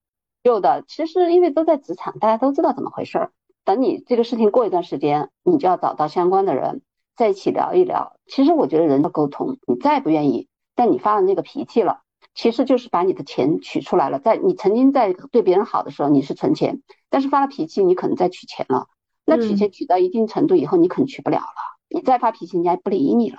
[0.43, 0.83] 有的。
[0.87, 3.31] 其实因为都在职场，大家都知道怎么回事儿。
[3.63, 6.81] 等你这个事情过一段时间，你就要找到相关的人。
[7.15, 11.99] 在一起聊一聊，其实我觉得人的沟通，你再不愿意，但你发了那个脾气了，
[12.33, 14.19] 其实就是把你的钱取出来了。
[14.19, 18.87] 在你曾经在对别人好的时候，你是存钱，但是发了脾气，你可能在取钱了。
[19.25, 21.45] 那取钱取到一定程度以后，你可能取不了了。
[21.89, 23.37] 你再发脾气，人家不理你了。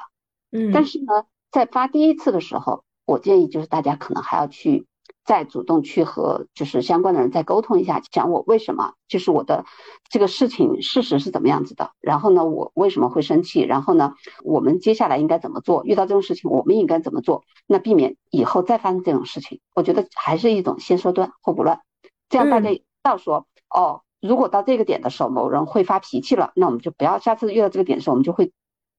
[0.51, 0.71] 嗯。
[0.73, 4.87] 但是呢，在发第一次的时候，我建议就是大家可能还要去。
[5.25, 9.65] 再主动去和就是相关的人再沟通一下，讲我为什么就是我的
[10.09, 15.85] 这个事情事实是怎么样子的，然后呢，我为什么会生气，然后呢，我们接下来应该怎么做？
[15.85, 17.45] 遇到这种事情，我们应该怎么做？
[17.67, 21.81] 那避免以后再发生这种事情，我觉得还是一种先说断后不乱，
[22.29, 22.71] 这样大家
[23.03, 28.53] 到说哦，如果到这个点的时候某人会发脾气了，那我们就不要下次遇到这个点的时候，我们就会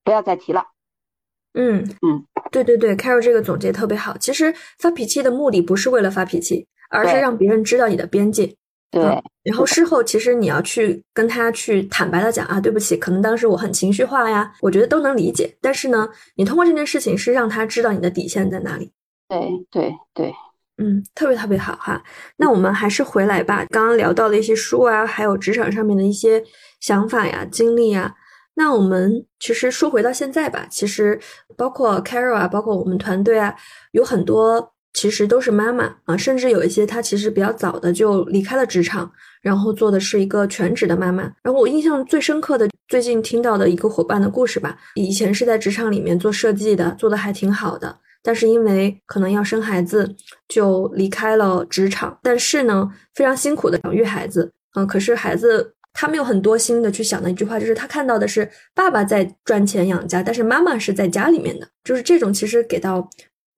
[0.04, 0.66] 不要再提了。
[1.54, 4.16] 嗯嗯，对对对，Carol 这个总结特别好。
[4.18, 8.54] 其实发脾气的目的不是为了发脾气，而是让别人知道你的边界。
[8.90, 9.02] 对，
[9.42, 15.54] 然后事后其实你要去跟他去坦白的讲啊，对不起，可能当时我很情绪化呀，我觉得都能理解。
[15.62, 18.92] 但是呢，你通过这件事情是让他知道你的底线在哪里。
[19.28, 20.34] 对对对，
[20.76, 22.02] 嗯，特别特别好哈。
[22.36, 26.42] 那我们还是回来吧，刚刚聊到的一些书啊，还有职场上面的一些
[26.80, 28.14] 想法呀、经历啊。
[28.54, 31.18] 那我们其实说回到现在吧，其实
[31.56, 33.54] 包括 Carol 啊，包括我们团队啊，
[33.92, 41.22] 有很多其实都是妈妈啊，甚至有一些她其实比较早的就离开了职场，然后做的是一个全职的妈妈。
[41.42, 50.14] 然后我印象最深刻的，最近听到的一个伙伴的故事吧，以前是在职场里面做设计的，做的还挺好的，但是因为可能要生孩子，
[50.46, 52.18] 就离开了职场。
[52.22, 55.74] 但是呢，非常辛苦的养育孩子，嗯，可是孩子。
[55.92, 61.68] 他没有很多心的去想的一句话，就是他看到的是爸爸在赚钱养家，但是妈妈是在家里面的。
[61.84, 63.08] 就是这种其实给到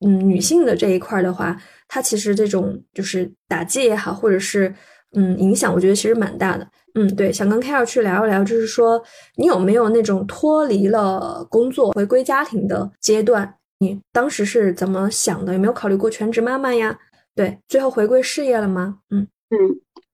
[0.05, 1.57] 嗯女性的这一块的话，
[1.89, 4.75] 它其实这种就是打击也好，或者是
[5.17, 6.67] 嗯影响，我觉得其实蛮大的。
[6.97, 9.03] 嗯，对，想跟 Carol 去聊一聊，就是说
[9.37, 13.53] 你有没有那种脱离了工作回归家庭的阶段？
[13.81, 15.53] 你当时是怎么想的？
[15.53, 16.97] 有没有考虑过全职妈妈呀？
[17.35, 18.99] 对，最后回归事业了吗？
[19.11, 19.59] 嗯嗯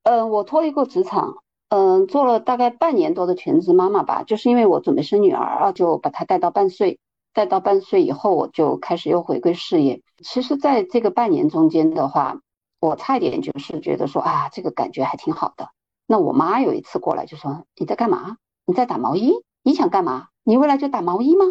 [0.05, 1.35] 呃，我脱离过职场。
[1.71, 6.99] 嗯，做了大概半年多的全职妈妈吧，就是因为我准备生女儿，就把她带到半岁，
[7.33, 10.03] 带到半岁以后，我就开始又回归事业。
[10.23, 12.41] 其实，在这个半年中间的话，
[12.81, 15.69] 我差一点就是觉得说啊，这个感觉还挺好的。
[16.09, 18.37] 那我妈有一次过来就说：“你在干嘛？
[18.67, 19.33] 你在打毛衣？
[19.63, 20.27] 你想干嘛？
[20.43, 21.45] 你未来就打毛衣吗？”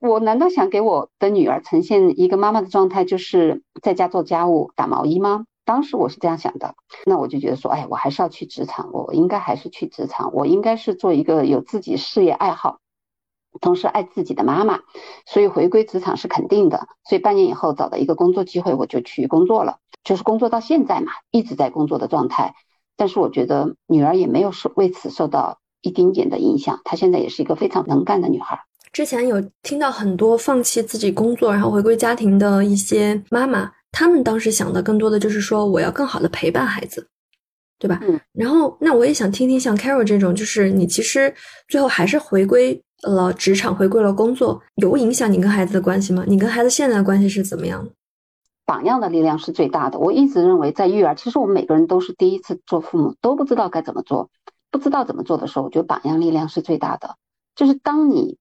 [0.00, 5.46] 我难道想给我的女儿呈现一个妈妈的状态，就是在家做家务、打毛衣吗？
[5.66, 12.78] 当时我是这样想的，那我就觉得说，哎，我还是要去职场，我应该还是去职场，我应该是做一个有自己事业爱好，
[13.60, 14.78] 同时爱自己的妈妈，
[15.26, 16.86] 所以回归职场是肯定的。
[17.04, 22.54] 所以半年以后找到一个工作机会，我就去工作了，就是工作到现在嘛，一直在工作的状态。
[22.96, 28.58] 但是我觉得女儿也没有受为此受到一丁点的影响，她现在也是一个非常能干的女孩。
[28.92, 37.08] 之前有听到很多放弃自己工作然后回归家庭的一些妈妈，她们当时想的更多的就是说我要更好的陪伴孩子，
[37.78, 38.00] 对吧？
[38.02, 38.20] 嗯。
[38.32, 41.34] 然后那我也想听听像 Carol 这种，就是你其实
[41.68, 46.24] 最后还是回归了职场，回归了工作，有影响你跟孩子的关系吗？
[46.26, 47.90] 你跟孩子现在的关系是怎么样的？
[48.64, 49.98] 榜样的力量是最大的。
[50.00, 54.28] 我一直认为，在育儿，其实我们每个人都是第一次做父母，都不知道该怎么做，
[54.72, 57.14] 不知道怎么做的时候，我觉得榜样力量是最大的。
[57.54, 58.38] 就是当你，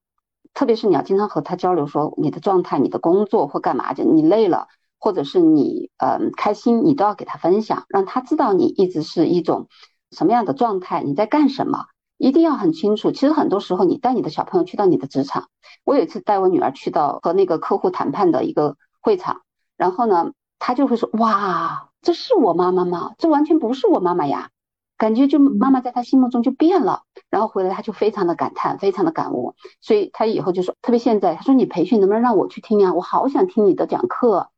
[0.55, 4.67] 特别是你要经常和他交流，说你的状态、你的工作或干嘛，就你累了，
[5.05, 9.67] 或者是你嗯开心，你都要给他分享，让他知道你一直是一种
[10.09, 11.85] 什么样的状态，你在干什么，
[12.17, 13.11] 一定要很清楚。
[13.11, 15.49] 其实很多时候，你带你的小朋友去到你的职场，
[15.83, 19.41] 我有一次带我女儿去到和那个客户谈判的一个会场。
[19.77, 23.13] 然后呢，他就会说：“哇，这是我妈妈吗？
[23.19, 24.49] 这完全不是我妈妈呀！”
[24.97, 27.03] 感觉就妈妈在他心目中就变了。
[27.29, 29.53] 然后回来他就非常的感叹，非常的感悟。
[29.81, 32.91] 所以他以后就说，特别现在，他说：“你培训能不能让我去听呀？
[32.91, 34.49] 我好想听你的讲课。”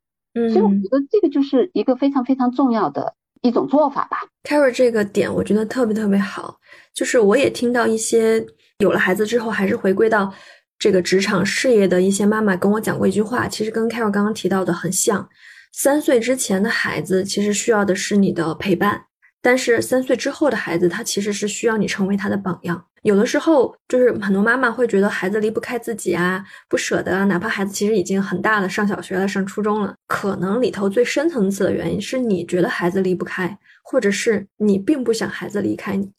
[0.46, 4.18] 嗯，所以我觉得这个就是一个非常非常重要的一种做法吧。
[4.44, 6.58] Carol 这个点我觉得特别特别好，
[6.94, 8.46] 就是我也听到一些
[8.78, 10.32] 有了孩子之后还是回归到。
[10.80, 15.28] 这个职场事业的一些妈妈跟我讲过一句话，其实跟 Carol 刚刚提到的很像。
[15.72, 19.02] 三岁之前的孩子其实需要的是你的陪伴，
[19.40, 22.84] 但是三岁之后的孩子，他其实是需要你成为他的榜样。
[23.02, 36.10] 有的时候，就是很多妈妈会觉得孩子离不开自己啊，不舍得啊，哪怕孩子其实已经很大了，上小学了，上初中了，可能里头最深层次的原因是你觉得孩子离不开，或者是你并不想孩子离开你。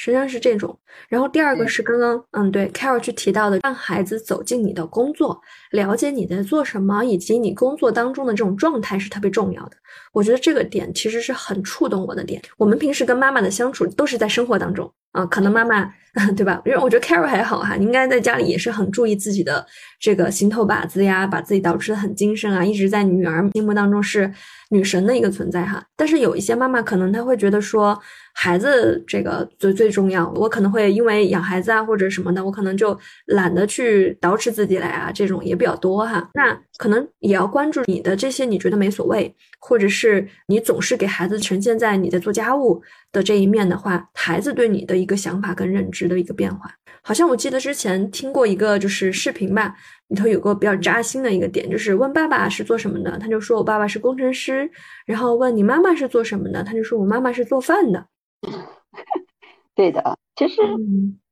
[0.00, 0.78] 实际上是这种，
[1.08, 5.40] 然后第二个是刚刚嗯对 Carol 去提到的，让孩子走进你的工作，
[5.72, 9.72] 了解你在做什么，以及你工作当中的这种状态是特别重要的。
[10.12, 12.40] 我觉得这个点其实是很触动我的点。
[12.56, 15.92] 我们平时跟妈妈的相处都是在生活当中啊，可能妈妈
[16.36, 16.62] 对吧？
[16.64, 19.66] 因为我觉得 Carol 还好哈，应该在家里也是很注意自己的
[19.98, 24.32] 这个心头把子呀，把自己捯饬的很精神啊，一直在女儿心目当中是
[24.70, 25.84] 女神的一个存在哈。
[25.96, 27.98] 但是有一些妈妈可能她会觉得说。
[28.40, 32.96] 孩子这个最最重要，我可能会因为养孩子啊或者什么的，我可能就
[33.26, 36.30] 懒得去捯饬自己来啊，这种也比较多哈。
[36.34, 46.72] 那可能也要关注你的这些，你觉得没所谓，或者是你总是给孩子呈现在你在做家务的这一面的话，孩子对你的一个想法跟认知的一个变化。
[47.02, 49.74] 好像我记得之前听过一个就是视频吧，
[50.08, 54.70] 里头有个比较扎心的一个点，就是问爸爸是做什么的，他就说我爸爸是工程师，
[55.06, 58.06] 然后问你妈妈是做什么的，他就说我妈妈是做饭的。
[59.74, 60.62] 对的，其实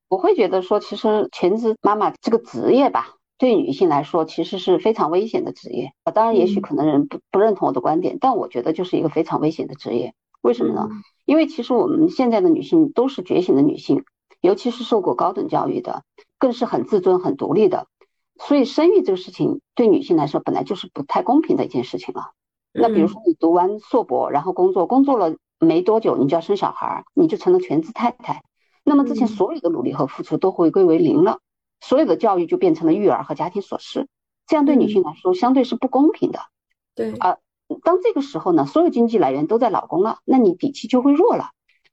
[0.09, 5.93] 我会觉得说，其实全职妈妈这个职业吧，对女性来说其实是非常危险的职业。
[6.15, 10.13] 当然，也许可能人不不认同我的观点，但我觉得就是一个非常危险的职业。
[10.43, 10.89] 为什么呢？
[11.25, 14.05] 因为其实我们现在的女性都是觉醒的女性，
[14.43, 16.05] 尤其是受过高等教育的，
[16.39, 17.89] 更是很自尊、很独立的。
[18.39, 22.33] 所以，生育这个事情对女性来说本来就是不太公平的一件事情了。
[22.73, 25.37] 那比如说，你读完硕博，然后工作，工作了。
[25.59, 28.43] 没多久，你就要生小孩，你就成了全职太太。
[28.85, 31.41] 那么之前所有的努力和付出都回归为零了，
[31.81, 34.07] 所有的教育就变成了育儿和家庭琐事，
[34.47, 36.41] 这样对女性来说相对是不公平的。
[36.95, 37.39] 对啊，
[37.83, 41.53] 当这个时候呢，所有经济来源都在老公了，那你底气就会弱了，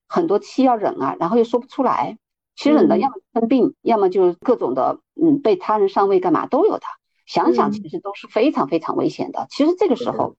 [0.10, 2.18] 很多气要忍啊，然后又说不出来。
[2.56, 6.84] 其实忍的要么生病，要么就是各种的，嗯，被他人上位干嘛都有的。
[7.26, 9.48] 想想其实都是非常非常危险的。
[9.50, 10.36] 其实这个时候。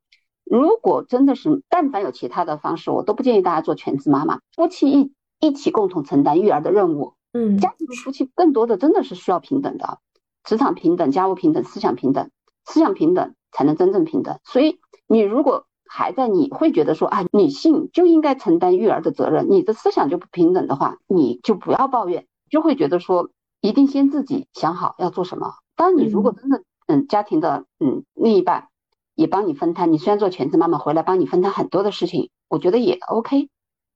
[0.47, 4.41] 如果真的是，但凡有其他的方式，我都不建议大家做全职妈妈。
[4.55, 10.01] 夫妻一一起共同承担育儿的任务，嗯，家庭夫妻更多的真的是需要平等的，
[10.45, 12.31] 职场平等、家务平等、思想平等，
[12.67, 14.39] 思想平等才能真正平等。
[14.45, 15.67] 所以，你如果
[15.97, 23.31] 还在你会觉得说啊，女性就应该承担育儿的责任，你的思想就不平等的话，你就不要抱怨，就会觉得说
[23.61, 25.55] 一定先自己想好要做什么。
[25.77, 28.69] 当你如果真的嗯家庭的嗯另一半。
[29.17, 33.49] 也帮你分摊，你虽然做全职妈妈回来帮你分摊很多的事情，我觉得也 OK。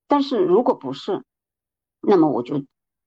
[0.06, 1.24] 但是如果不是，
[2.00, 2.62] 那么我就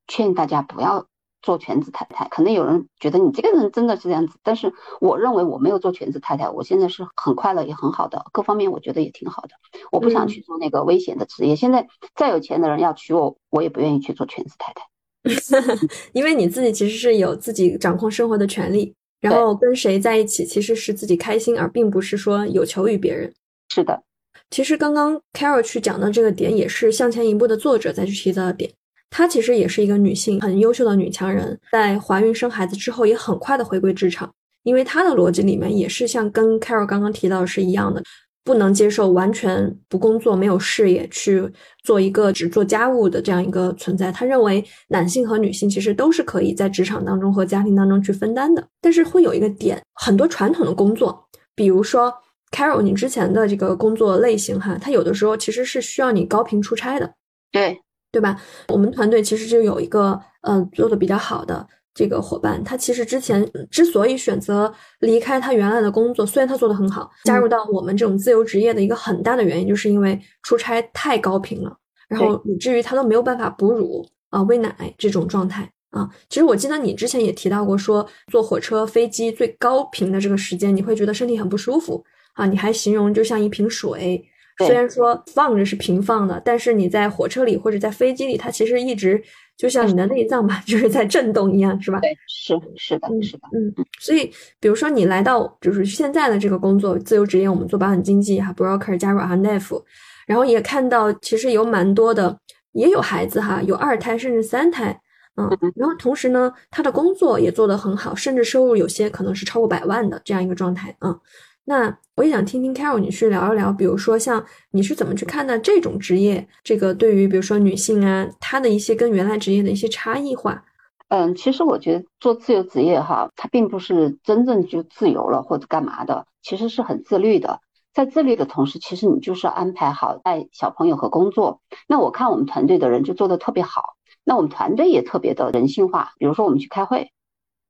[0.09, 1.05] 劝大家不要
[1.41, 2.27] 做全职太太。
[2.29, 9.49] 可能有人觉得你这个人真的是这样子，但是我认为我没有做全职太太，我现在是很快乐也很好的，各方面我觉得也挺好的。
[9.91, 11.55] 我不想去做那个危险的职业。
[11.55, 18.93] 现在再有钱的人要娶我，我也不愿意去做全职太太， 因为你自己其实是有自己掌控生活的权利。
[19.19, 23.31] 然后跟谁在一起，其实是自己开心，而并不是说有求于别人。
[23.69, 24.01] 是的，
[24.49, 28.71] 其实刚刚 Carol 去讲的这个点，也是向前一步的作者再去提到的点。
[29.11, 34.33] 她其实也是一个女性，很优秀的女强人，在怀孕生孩子之后，也很快的回归职场，
[34.63, 38.01] 因为她的逻辑里面也是像跟 Carol 刚刚提到的是一样的，
[38.45, 41.43] 不能接受完全不工作、没有事业去
[41.83, 44.11] 做一个只做家务的这样一个存在。
[44.13, 52.13] 她认为男性和女性其实都是可以在职场当中和家庭当中去分担的，但是会有一个点，很多传统的工作，比如说
[52.51, 57.13] Carol 你之前的这个工作类型哈，它有的时候其实是需要你高频出差的，
[57.51, 57.77] 对。
[58.11, 58.39] 对吧？
[58.67, 71.73] 我们团队其实就有一个，嗯，做的比较好的这个伙伴，他其实之前之所以选择离开他原来的工作，虽然他做的很好，加入到我们这种自由职业的一个很大的原因，就是因为出差太高频了，
[72.09, 76.09] 然后以至于他都没有办法哺乳啊、喂奶这种状态啊。
[76.27, 82.03] 其实我记得你之前也提到过，说坐火车、飞机最高频的这个时间，你会觉得身体很不舒服
[82.33, 82.45] 啊。
[82.45, 84.25] 你还形容就像一瓶水。
[84.65, 89.21] 虽然说放着是平放的，但是你在火车里或者在飞机里，它其实一直
[89.57, 91.99] 就像你的内脏吧， 就是在震动一样，是吧？
[91.99, 93.73] 对，是是的，是的，嗯。
[93.99, 99.83] 所以，比如说你来到就是现在的这个工作，自由职业，我们做保险经纪哈，broker 加入 RNF，
[100.25, 102.37] 然后也看到其实有蛮多的，
[102.73, 104.99] 也有孩子哈，有二胎甚至三胎，
[105.37, 105.47] 嗯。
[105.75, 111.17] 然后同时呢，他的工作也做得很好，甚至收入有些可能是超过百万的这样一个状态，嗯。
[111.63, 120.63] 那我也想听听 Carol，你去聊一聊，比如说像你是怎么去看待这种职业，这个对于比如说女性啊，她的一些跟原来职业的一些差异化。
[121.09, 127.59] 嗯，其实我觉得做自由职业哈，它并不是真正就自由了或者干嘛的，其实是很自律的。
[127.93, 131.61] 在自律的同时，其实你就是要安排好带小朋友和工作。
[131.87, 133.83] 那我看我们团队的人就做的特别好，
[134.23, 136.13] 那我们团队也特别的人性化。
[136.17, 137.11] 比如说我们去开会。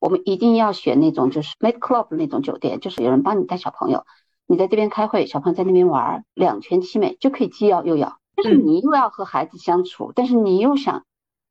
[0.02, 4.04] 我们一定要选那种就是 make club 那种酒店，就是有人帮你带小朋友，
[4.48, 8.18] 你在这边开会，小朋友在那边玩，两全其美，就可以既要又要。
[8.36, 11.06] 但是你又要和孩子相处，但是你又想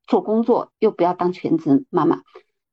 [0.05, 2.23] 做工作，又不要当全职妈妈，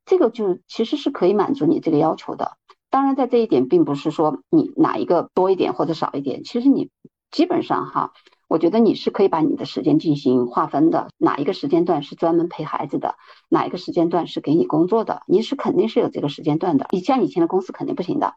[0.03, 2.57] 这个就其实是可以满足你这个要求的。
[2.89, 6.89] 当然，在这一点并不是说你哪一个多一点或者少一点，其实你
[7.29, 8.13] 基本上哈。
[8.47, 13.15] 我觉得你是可以把你的时间进行划分的，哪一个时间段是专门陪孩子的，
[13.49, 16.87] 哪一个时间段是给你工作的，你是肯定是有这个时间段的。
[16.91, 18.35] 你像以前的公司肯定不行的，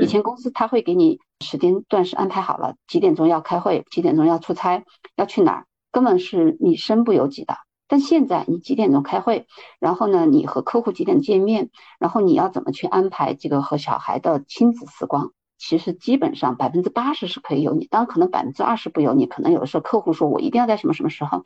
[0.00, 4.84] 以前公司他会给你时间段是安排好了，几点钟要开会，几点钟要出差，
[5.16, 7.56] 要去哪儿，根本是你身不由己的。
[7.88, 9.46] 但现在你几点钟开会，
[9.80, 15.32] 然后呢，你和客户几点见面，然后你要怎么去安排这个和小孩的亲子时光？
[15.58, 21.44] 其实基本上百分之八十是可以有你，当然可能百分之二十不有你，可能有的时候客户说我一定要在什么什么时候，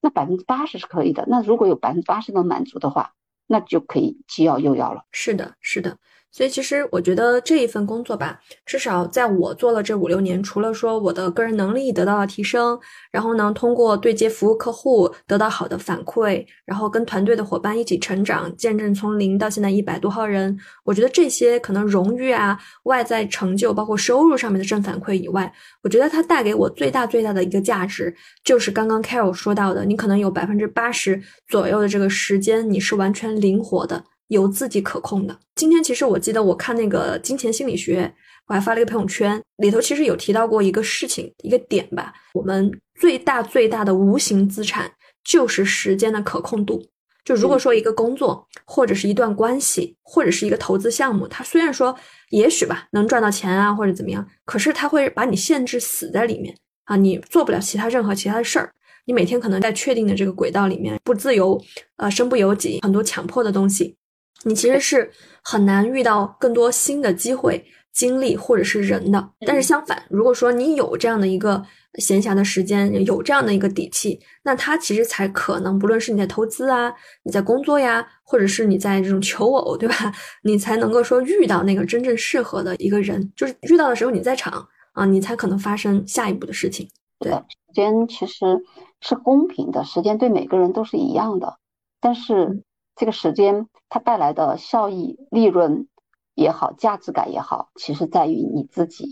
[0.00, 1.24] 那百分之八十是可以的。
[1.26, 3.12] 那如果有百分之八十能满足的话，
[3.46, 5.04] 那就可以既要又要了。
[5.10, 5.98] 是的，是的。
[6.32, 12.78] 所以其实我觉得这一份工作吧，至少在我做了这五六年，除了说我的个人能力得到了提升，
[13.10, 25.52] 然后呢，通过对接服务客户得到好的反馈，然后跟团队的伙伴一起成长，见证从零到现在一百多号人，我觉得这些可能荣誉啊、外在成就，包括收入上面的正反馈以外，
[25.82, 28.14] 我觉得它带给我最大最大的一个价值，
[28.44, 34.04] 就是刚刚 Carol 说到的，你可能有百分之八十左右的这个时间，你是完全灵活的。
[34.30, 35.38] 由自己可控的。
[35.54, 38.12] 今天其实我记得我看那个金钱心理学，
[38.46, 42.12] 我还发了一个朋友圈，里头其实有提到过一个事情，一个点吧。
[42.34, 44.90] 我们最大最大的无形资产
[45.24, 46.82] 就是时间的可控度。
[47.24, 51.94] 就如果说一个工作，或者是一段关系，或者是一个投资项目，它虽然说
[52.30, 58.72] 也许吧能赚到钱啊或者怎么样，可是它会把你限制死在里面啊，你做不了其他任何其他的事儿。
[59.06, 61.60] 你每天可能在确定的这个轨道里面不自由，
[61.96, 63.96] 呃，身不由己，很多强迫的东西。
[64.44, 65.10] 你其实是
[65.42, 69.30] 很难遇到更多新的机会、经历或者是人的。
[69.46, 71.62] 但是相反，如果说你有这样的一个
[71.96, 76.90] 闲暇的时间，有这样的一个底气，那他其实才可能，不论是你在投资啊，
[77.24, 79.94] 你在工作呀，或者是你在这种求偶，对吧？
[80.42, 86.88] 你才能够说遇到那个真正适合的一个人，就是遇到的时候你在场啊，你才可能发生下一步的事情。
[87.18, 88.62] 对，时间其实
[89.00, 91.58] 是公平的，时间对每个人都是一样的，
[92.00, 92.62] 但是。
[93.00, 95.88] 这个时间它带来的效益、利润
[96.34, 99.08] 也好，价值感也好，其实在于你自己。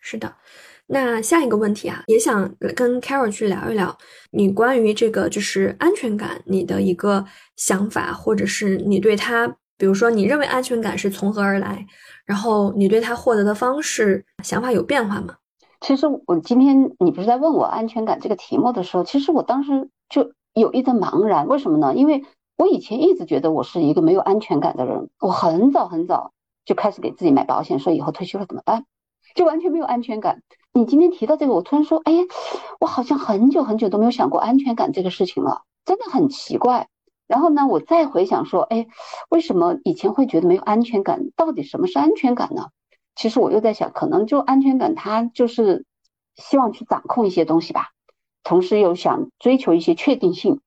[0.00, 0.36] 是的，
[0.86, 3.98] 那下一个问题啊，也想跟 Carol 去聊一聊
[4.30, 7.24] 你关于这个就是安全感你的一个
[7.56, 11.84] 想法，或者是你对他，比如说你认为安全感是从何而来，
[12.24, 15.34] 然后你对他获得的方式想法有变化吗？
[15.80, 21.92] 其实我今天你不是在问我安全感这个题目的时候，其实我当时就有一阵茫然，为什么呢？
[21.96, 22.22] 因为
[22.56, 26.32] 我以前一直觉得我是一个没有安全感的人，我很早很早
[26.64, 28.84] 就开始给自己买保险，说以后退休了怎么办？
[29.34, 30.42] 就完全没有安全感。
[30.72, 32.12] 你今天提到这个，我突然说，哎，
[32.78, 36.88] 我好像很久很久都没有想过安全感这个事情了，真的很奇怪。
[37.26, 38.86] 然后呢，我再回想说，哎，
[39.30, 41.30] 为什么以前会觉得没有安全感？
[41.36, 42.68] 到底什么是安全感呢？
[43.16, 45.84] 其实我又在想，可能就安全感，它就是
[46.36, 47.90] 希望去掌控一些东西吧，
[48.42, 50.60] 同时又想追求一些确定性。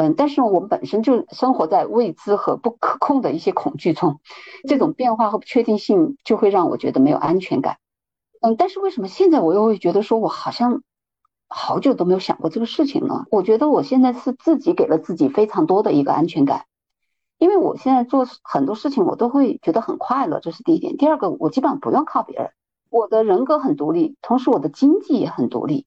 [0.00, 4.20] 嗯，但是我们本身就生活在未知和不可控的一些恐惧中，
[4.66, 7.76] 这种变化和不确定性就会让我觉得没有安全感。
[8.40, 10.82] 嗯，但是为什么现在我又会觉得说我好像？
[11.52, 13.26] 好久都没有想过这个事情呢。
[13.28, 16.64] 我觉得我现在是自己给了自己非常多的一个安全感，
[17.38, 20.96] 因为我现在做很多事情我都会觉得很快乐，这是第一点。
[20.96, 22.52] 第二个，我基本上不用靠别人，
[22.88, 25.86] 我的人格很独立，同时我的经济也很独立，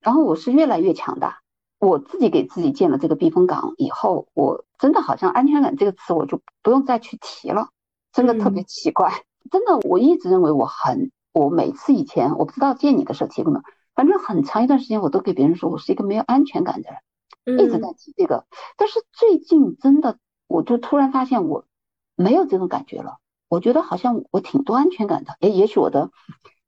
[0.00, 1.41] 然后我是越来越强大。
[1.84, 7.70] 我自己给自己建了这个避风港以后，我真的好像安全感这个词我就不用再去提了，
[8.12, 9.24] 真的特别奇怪。
[9.50, 13.64] 真的，我一直认为我很，我每次以前我不知道见你的时候提过没有。
[13.96, 16.90] 反正很长一段时间，我都给别人说我是一个没有安全感的
[17.44, 18.46] 人，一直在提这个。
[18.76, 21.64] 但是最近真的，我就突然发现我
[22.14, 23.16] 没有这种感觉了。
[23.48, 25.36] 我觉得好像我挺多安全感的。
[25.40, 26.12] 哎，也许我的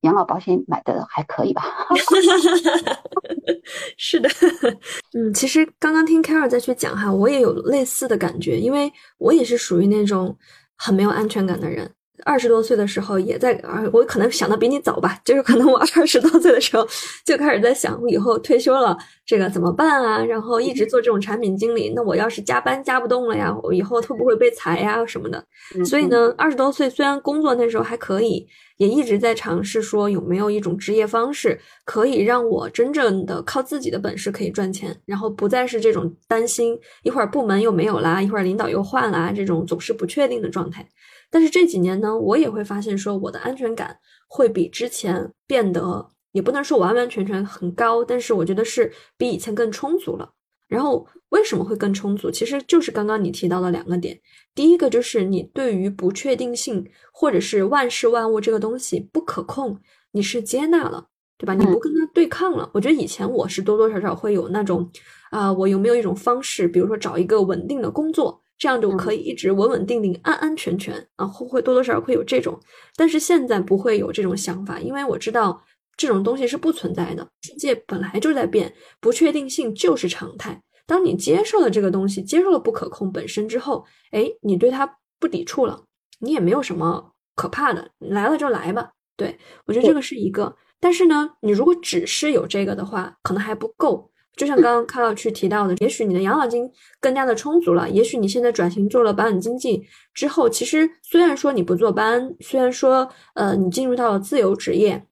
[0.04, 1.62] 养老保险买的还可以吧。
[3.96, 4.28] 是的，
[5.16, 10.36] 嗯，其实刚刚听 Carol 再去讲哈，我也有类似的感觉，因为我也是属于那种
[10.76, 11.90] 很没有安全感的人。
[12.22, 13.60] 二十多岁的时候也在，
[13.92, 16.86] 我可能想的比你早吧，就是可能我二十多岁的时候
[17.24, 18.96] 就开始在想，我以后退休了
[19.26, 20.24] 这个怎么办啊？
[20.24, 25.44] 然后一直做这种产品经理，那我要是加班加不动了呀，我以后会不会被裁呀什么的？
[25.84, 28.46] 所以呢，二十多岁虽然工作那时候还可以，
[28.76, 40.86] 也一直在尝试说有没有一种职业方式可以让我真正的靠自己的本事可以赚钱，然后不再是这种担心一会儿部门又没有啦，一会儿领导又换啦这种总是不确定的状态。
[41.34, 50.30] 但是这几年呢，我也会发现说，我的安全感会比之前变得，也不能说完完全全很高，但是我觉得是比以前更充足了。
[50.68, 52.30] 然后为什么会更充足？
[52.30, 54.16] 其实就是刚刚你提到的两个点，
[54.54, 59.76] 第一个就是你对于不确定性或者是万事万物这个东西不可控，
[60.12, 61.54] 你是接纳了，对吧？
[61.54, 62.70] 你不跟他对抗了。
[62.72, 64.88] 我觉得以前我是多多少少会有那种，
[65.32, 68.43] 啊，我有没有一种方式，比如说找一个稳定的工作。
[68.56, 72.58] 这样就可以一直稳稳定定、安安全全啊，会会多多少少会有这种，
[72.96, 75.62] 但是现在不会有这种想法，因为我知道
[75.96, 77.28] 这种东西是不存在的。
[77.42, 80.62] 世界本来就在变，不确定性就是常态。
[80.86, 85.84] 当你接受了这个东西，接受了不可控本身之后，哎，你对它不抵触了，
[86.20, 88.90] 你也没有什么可怕的，来了就来吧。
[89.16, 94.10] 对我觉得这个是一个，但是呢，你如果只是有这个的话，可能还不够。
[94.36, 96.70] 就像刚刚看到去提到的，也许你的养老金
[97.00, 105.06] 更加的充足了，也许你现在转型做了保险经纪之后，其实虽然说你不坐班，虽然说呃你进入到了自由职业，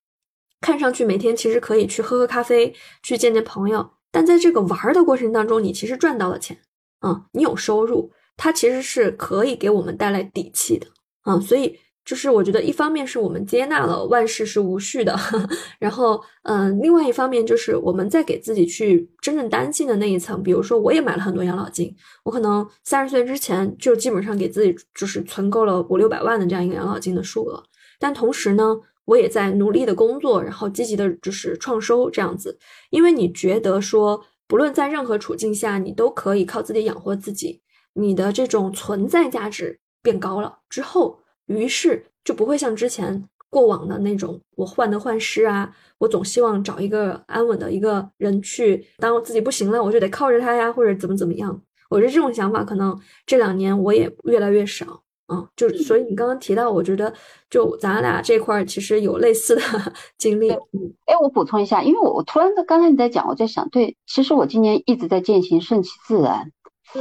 [0.61, 6.59] 看上去每天其实可以去喝喝咖啡，去见见朋友，但在这个玩的过程当中，你其实赚到了钱，
[7.07, 10.87] 嗯，你有收入，它其实是可以给我们带来底气的，
[11.27, 11.79] 嗯，所以。
[12.05, 15.17] 就是我觉得一方面是我们接纳了万事是无序的，
[15.79, 21.95] 然后嗯，另外一方面就是我们在给自己去真正担心的那一层，比如说我也买了很多养老金，
[22.25, 27.63] 我可能三十岁之前就基本上给自己就是存够了五六百万的这样一个养老金的数额，
[28.01, 32.59] 但同时呢，我也在努力的工作，然后积极的就是创收这样子，
[32.91, 37.63] 因为你觉得说不论在任何处境下，你都可以靠自己养活自己，
[37.95, 41.21] 你的这种存在价值变高了之后。
[41.53, 51.61] 于是就不会像之前过往的那种，我患得患失啊，我总希望找一个安稳的一个人去，当我自己不行了，我就得靠着他呀，或者怎么怎么样。
[51.91, 55.47] 我觉得这种想法可能这两年我也越来越少啊。
[55.55, 57.13] 就所以你刚刚提到，我觉得
[57.51, 59.63] 就咱俩这块其实有类似的
[60.17, 60.51] 经历。
[60.51, 66.51] 哎，我补充一下，因为我我突然在刚才你在讲，我在想，对，其实我今年一直在践行顺其自然。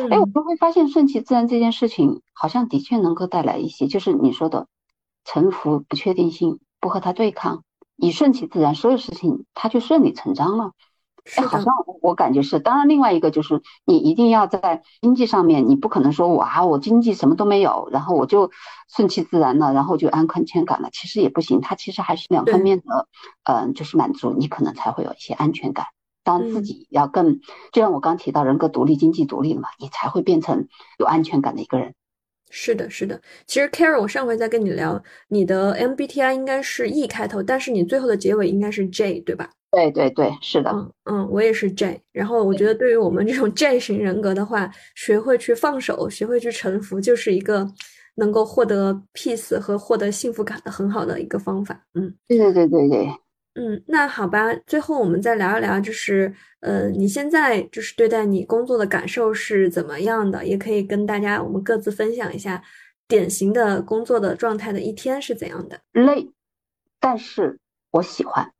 [0.10, 4.68] 哎，我就会发现顺其自然这件事情，好像的确能够带来一些，就是你说的
[5.26, 7.64] 沉浮、不确定性，不和他对抗，
[7.96, 10.72] 你顺其自然，所有事情它就顺理成章了。
[11.36, 11.72] 哎，好像
[12.02, 12.60] 我感觉是。
[12.60, 18.50] 当然，另外一个就是你一定要在经济上面，你不可能说哇，我经济什么都没有，然后我就
[18.90, 20.90] 顺其自然了，然后就安全感了。
[20.92, 23.08] 其实也不行，它其实还是两方面的，
[23.44, 25.86] 嗯，就是满足你可能才会有一些安全感。
[26.24, 27.40] 当自己要更，
[27.72, 30.68] 就像我刚提到人格独立、经济独立了嘛，你才会变成
[31.00, 31.94] 有安全感的一个人。
[32.54, 33.22] 是的，是的。
[33.48, 39.50] 其实 Carol，我上回在跟你聊，你的 MBTI 应该是 E 开头，但是你最后的结尾应该是 J，对吧？
[39.72, 40.70] 对对对，是的。
[40.70, 42.02] 嗯嗯，我也是 J。
[42.12, 47.66] 然后我觉得，对于我们这种 J 型人格的话，学会去放手，学会去臣服，就是一个
[48.16, 51.86] 能够获得 peace 和获得幸福感的很好的一个方法。
[51.94, 53.08] 嗯，对对对对对。
[53.54, 60.46] 嗯，那好吧，最后我们再聊一聊，就是呃，你现在就是对待你工作的感受是怎么样的？
[60.46, 62.64] 也可以跟大家我们各自分享一下
[63.10, 65.82] 典型的工作的状态的一天是怎样的。
[65.92, 66.32] 累，
[67.00, 67.60] 但是
[67.92, 68.52] 我喜欢。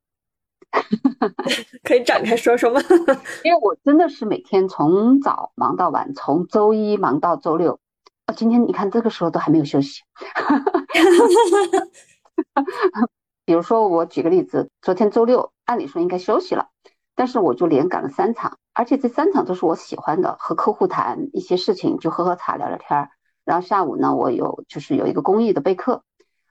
[1.84, 2.82] 可以展开说说吗？
[3.44, 7.80] 因为我真的是每天从早忙到晚，从周一忙到周六。
[8.28, 10.02] 哦，今天你看这个时候都还没有休息。
[13.46, 16.70] 比如说，我举个例子，昨天周六，按理说应该休息了，
[17.16, 23.10] 但是我就连赶了三场，而且这三场都是我喜欢的，和客户谈一些事情，就喝喝茶聊聊天儿。
[23.44, 26.04] 然后下午呢，我有就是有一个公益的备课，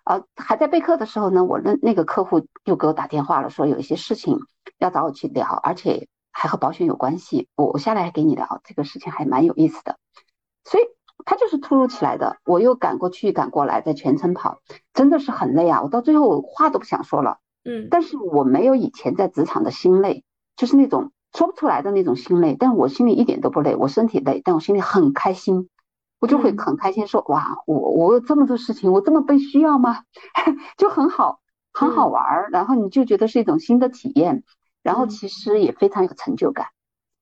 [0.05, 4.39] 啊，还在备课的时候呢，我那那个客户又给我打电话了，说有一些事情
[4.79, 9.97] 要找我去聊，而且还和保险有关系，我我下来还给你聊，这个事情还蛮有意思的，
[10.65, 10.85] 所以。
[11.25, 14.61] 他就是突如其来的，我又赶过去赶过来，在全程跑，
[14.93, 15.83] 真的是很累啊！
[15.83, 20.25] 我到最后我话都不想说了，嗯，但是我没有以前在职场的心累，
[20.57, 25.69] 就是那种说不出来的那种心累，但我心里一点都不累，我身体累，但我心里很开心，
[26.21, 30.03] 我就会很开心说，哇，我我有这么多事情，我这么被需要吗？
[30.77, 31.41] 就很好，
[31.73, 34.45] 很好玩儿，然后你就觉得是一种新的体验，
[34.83, 36.69] 然后其实也非常有成就感，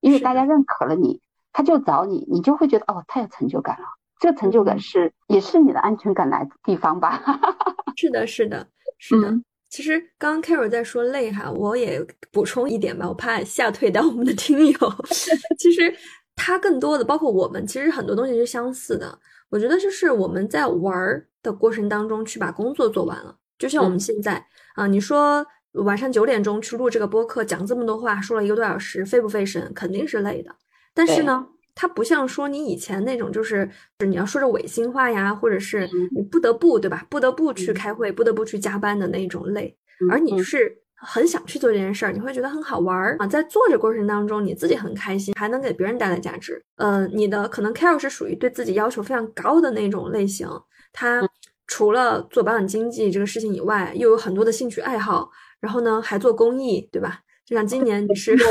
[0.00, 1.20] 因为大家认可了你。
[1.58, 3.84] 他就找你，你就会觉得哦，太有成就感了。
[4.20, 7.20] 这个成就感是也是你的安全感来的地方吧？
[7.98, 8.64] 是的，是的，
[8.96, 9.34] 是的。
[9.68, 12.00] 其实刚刚 Carol 在说累哈，我也
[12.30, 14.78] 补充一点吧，我怕吓退掉我们的听友。
[15.58, 15.92] 其实
[16.36, 19.18] 他更多的，包括我们，其实很多东西是相似的。
[19.50, 24.46] 我觉得就是我们在玩的过程当中去把工作做完了，就像我们现在
[24.76, 29.72] 啊，你说晚上九点钟去录这个播客，讲这么多话，说了一个多小时，费不费神？
[29.74, 30.54] 肯定是累的。
[30.98, 31.46] 但是呢，
[31.76, 33.70] 它不像说你以前那种，就是
[34.04, 39.76] 你要说着违心话呀，或者是你不得不对吧，不得不去开会，不得不去加班的那种累，
[40.10, 43.16] 而你是很想去做这件事儿，你会觉得很好玩儿。
[43.20, 46.60] 啊，在做这过程当中，你自己很开心，还能给别人带来价值。
[46.78, 50.48] 呃，你的可能 Carol 是属于对自己要求非常高的那种类型，
[50.92, 51.22] 他
[51.68, 55.30] 除了做保险经纪这个事情以外，又有很多的兴趣爱好，
[55.60, 57.20] 然后呢还做公益，对吧？
[57.48, 58.44] 就像今年你是，对，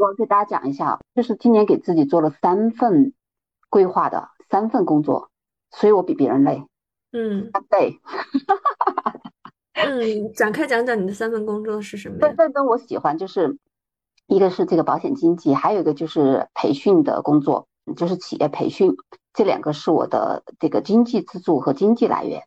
[0.00, 3.12] 我给大家讲一下，就是今年给自己做了三份
[3.68, 5.28] 规划的三份工作，
[5.70, 6.64] 所以我比别人累，
[7.12, 8.00] 嗯，累，
[9.76, 12.16] 嗯，展开讲讲你的三份工作是什么？
[12.18, 13.58] 三份，我喜欢就是
[14.26, 18.96] 一个是这个保险经纪，还有一个就是培训的工作，就是企业培训，
[19.34, 22.42] 这两个是我的这个经济支柱和经济来源。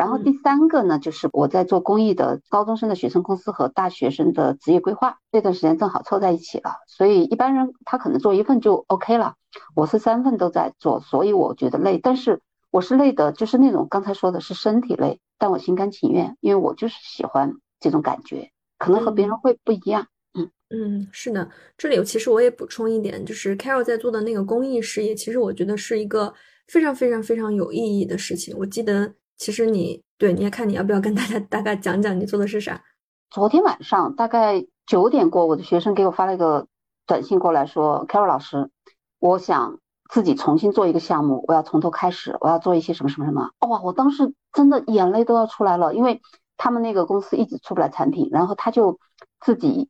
[0.00, 9.34] 然后第三个呢，就是我在做公益的高中生的学生公司和大学生的职业规划，这段时间正好凑在一起了，所以一般人他可能做一份就 OK 了，
[9.74, 12.40] 我是三份都在做，所以我觉得累，但是
[12.70, 20.06] 我是累的，就是那种刚才说的是身体累，但我心甘情愿，因为我就是喜欢这种感觉，可能和别人会不一样。
[20.32, 20.50] 嗯。
[20.70, 26.32] 嗯，是的，这里其实我也补充一点，就是 Carol 在做的那个公益事业，其实我觉得是一个
[26.68, 29.12] 非常非常非常有意义的事情，我记得。
[29.40, 32.82] 其实你对你也看你要不要跟大家大概讲讲你做的是啥？
[33.30, 36.66] 昨天晚上大概九点过，我的学生给我发了一个
[37.06, 38.70] 短信过来说：“Carol 老师，
[39.18, 39.78] 我想
[40.10, 46.20] 自己重新做一个项目，我要从头开始，我要做一些什么什么什么。”哇，我当时真的眼泪都要出来了，因为
[46.58, 48.98] 他们那个公司一直出不来产品，然后他就
[49.40, 49.88] 自己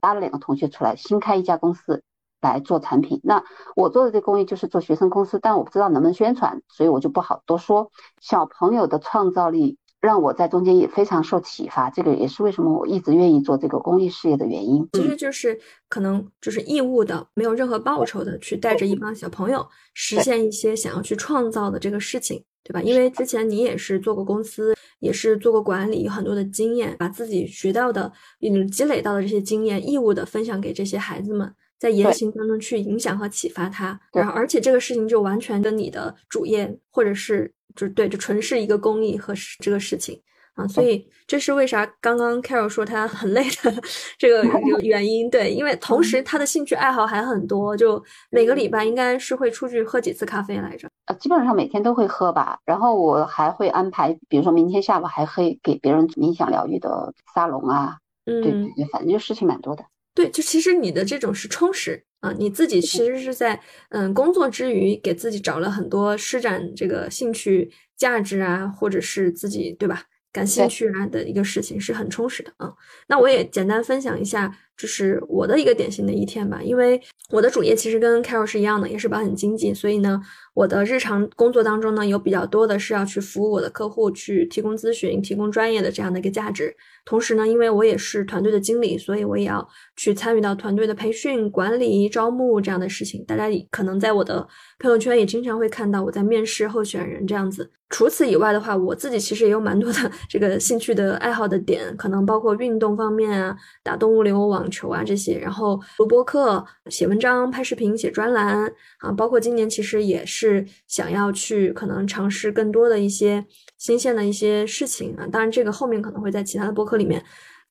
[0.00, 2.04] 拉了两个同学出来，新开一家公司。
[2.48, 3.44] 来做产品，那
[3.76, 7.90] 我做的这公益就是做学生公司，但我不知道能不能宣传，所以我就不好多说。
[8.20, 14.88] 小朋友的创造力让我在中间也非常受启发，这个也是为什么我一直愿意做这个公益事业的原因。
[14.92, 19.64] 其实就是可能就是义务的，没有任何报酬的，去带着一帮小朋友
[19.94, 22.82] 实现一些想要去创造的这个事情，对吧？
[22.82, 31.54] 因为之前你也是做过公司，也是做过管理，有很多的经验，把自己学到的、嗯积累到的这些经验，义务的分享给这些孩子们。
[31.82, 40.16] 在言行当中去影响和启发他，然后而且这个事情就完全跟你的主业或者是就对，就纯是一个公益和这个事情
[40.54, 43.74] 啊，所以这是为啥刚刚 Carol 说他很累的
[44.16, 44.44] 这个
[44.80, 45.28] 原因。
[45.28, 50.88] 对，因为同时他的兴趣爱好还很多，就每个礼拜应该是会出去喝几次咖啡来着？
[51.06, 52.60] 呃，基本上每天都会喝吧。
[52.64, 59.82] 然后我还会安排，比如说明天下午还可以给别人冥想疗愈的沙龙啊，嗯，对，反正就事情蛮多的。
[60.14, 63.58] 对，就其实你的这种是充实啊，你自己其实是在
[63.88, 72.72] 嗯工作之余给自己找了很多施展这个兴趣价值啊，或者是自己对吧感兴趣啊的一个事情，是很充实的啊。
[73.08, 77.00] 那我也简单分享一下就是我的一个典型的一天吧，因为
[77.30, 80.20] 我的主业其实跟 Carol 是一样的，也是保险经纪，所以呢，
[80.54, 86.74] 我的日常工作当中呢，有比较多的是要去服务我的客户，去提供咨询、提供专业的这样的一个价值。
[87.04, 93.24] 同时呢，因为我也是团队的经理，所以我也要去参与到团队的培训、管理、招募这样的事情。
[93.24, 94.46] 大家可能在我的
[94.78, 97.70] 朋友圈也经常会看到我在面试候选人这样子。
[97.90, 108.66] 除此以外的话，我自己其实也有蛮多的这个兴趣的爱好的点，可能包括运动方面啊，打动物流、网球啊这些，然后录播课、写文章、拍视频、写专栏
[109.00, 113.44] 啊，包括今年其实也是想要去可能尝试更多的一些
[113.82, 115.26] 新鲜的一些事情啊。
[115.32, 117.24] 当然，这个后面可能会在其他的播客里面。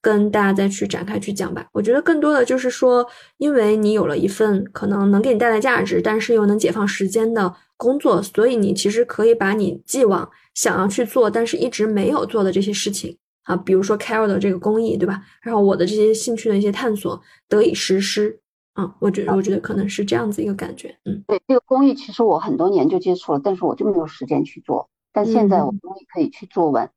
[0.04, 1.64] 跟大家再去展开去讲吧。
[1.70, 3.06] 我觉得更多的就是说，
[3.38, 15.22] 因为你有了一份可能能给你带来价值，但是又能解放时间的工作，所以你其实可以把你既往想要去做，但是一直没有做的这些事情啊，比如说 Carol 的这个公益，对吧？
[15.40, 18.40] 然后我的这些兴趣的一些探索得以实施。
[18.74, 20.92] 嗯，我觉得我觉得可能是这样子一个感觉。
[21.04, 24.88] 嗯，对，这个公益其实我很多年就接触了，但是我就没有时间去做。
[25.12, 26.90] 但现在我终于可以去做完，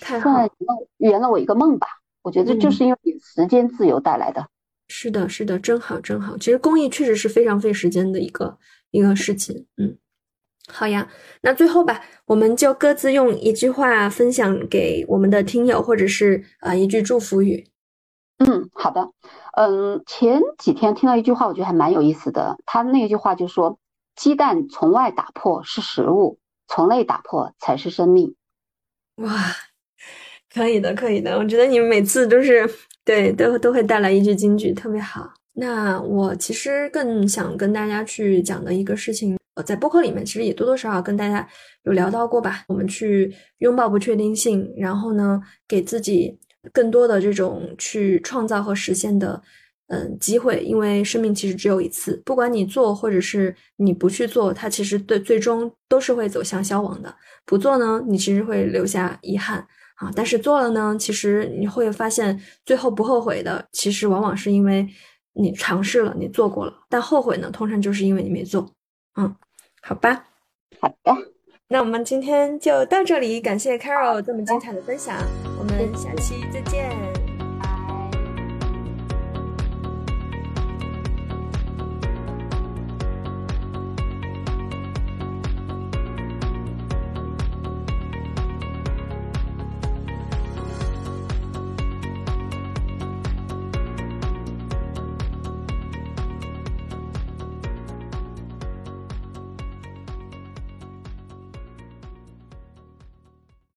[0.00, 0.48] 太好了，
[0.98, 1.86] 圆了我一个梦吧。
[2.22, 4.48] 我觉得就是因为时间自由带来的，
[4.88, 6.36] 是的，是的，真好，真好。
[6.36, 8.58] 其实公益确实是非常费时间的一个
[8.90, 9.66] 一个事情。
[9.76, 9.96] 嗯，
[10.68, 11.08] 好呀，
[11.42, 17.68] 那最后吧，我们就各自用一句话分享给我们的听友，或者是啊一句祝福语。
[18.38, 19.12] 嗯，好的。
[19.56, 22.58] 嗯，前几天听到一句话，我觉得还蛮有意思的。
[22.66, 23.78] 他那句话就说
[24.14, 26.38] ：“鸡蛋从外打破是食物，
[26.68, 28.34] 从内打破才是生命。”
[29.16, 29.30] 哇。
[30.54, 31.36] 可以的，可以的。
[31.36, 32.66] 我觉得你们每次都是
[33.04, 35.30] 对，都都会带来一句金句，特别好。
[35.52, 41.46] 那我其实更想跟大家去讲的一个事情，我，在播客里面其实也多多少少跟大家
[41.82, 42.64] 有聊到过吧。
[42.68, 46.38] 我们去拥抱不确定性，然后呢，给自己
[46.72, 49.42] 更多的这种去创造和实现的
[49.88, 50.60] 嗯机会。
[50.60, 57.14] 因为生命其实只有一次，不管你做或者是你不去做，它其实对最终都是会走向消亡的。
[57.44, 59.66] 不做呢，你其实会留下遗憾。
[59.96, 64.86] 啊，但是做了呢，其实你会发现最后不后悔的，其实往往是因为
[65.32, 66.74] 你尝试了，你做过了。
[66.90, 68.70] 但后悔呢，通常就是因为你没做。
[69.18, 69.34] 嗯，
[69.80, 70.24] 好吧，
[70.80, 71.16] 好的，
[71.68, 75.16] 那我们今天就到这里，感谢 Carol 这么精彩的分享，
[75.58, 77.05] 我们下期再见。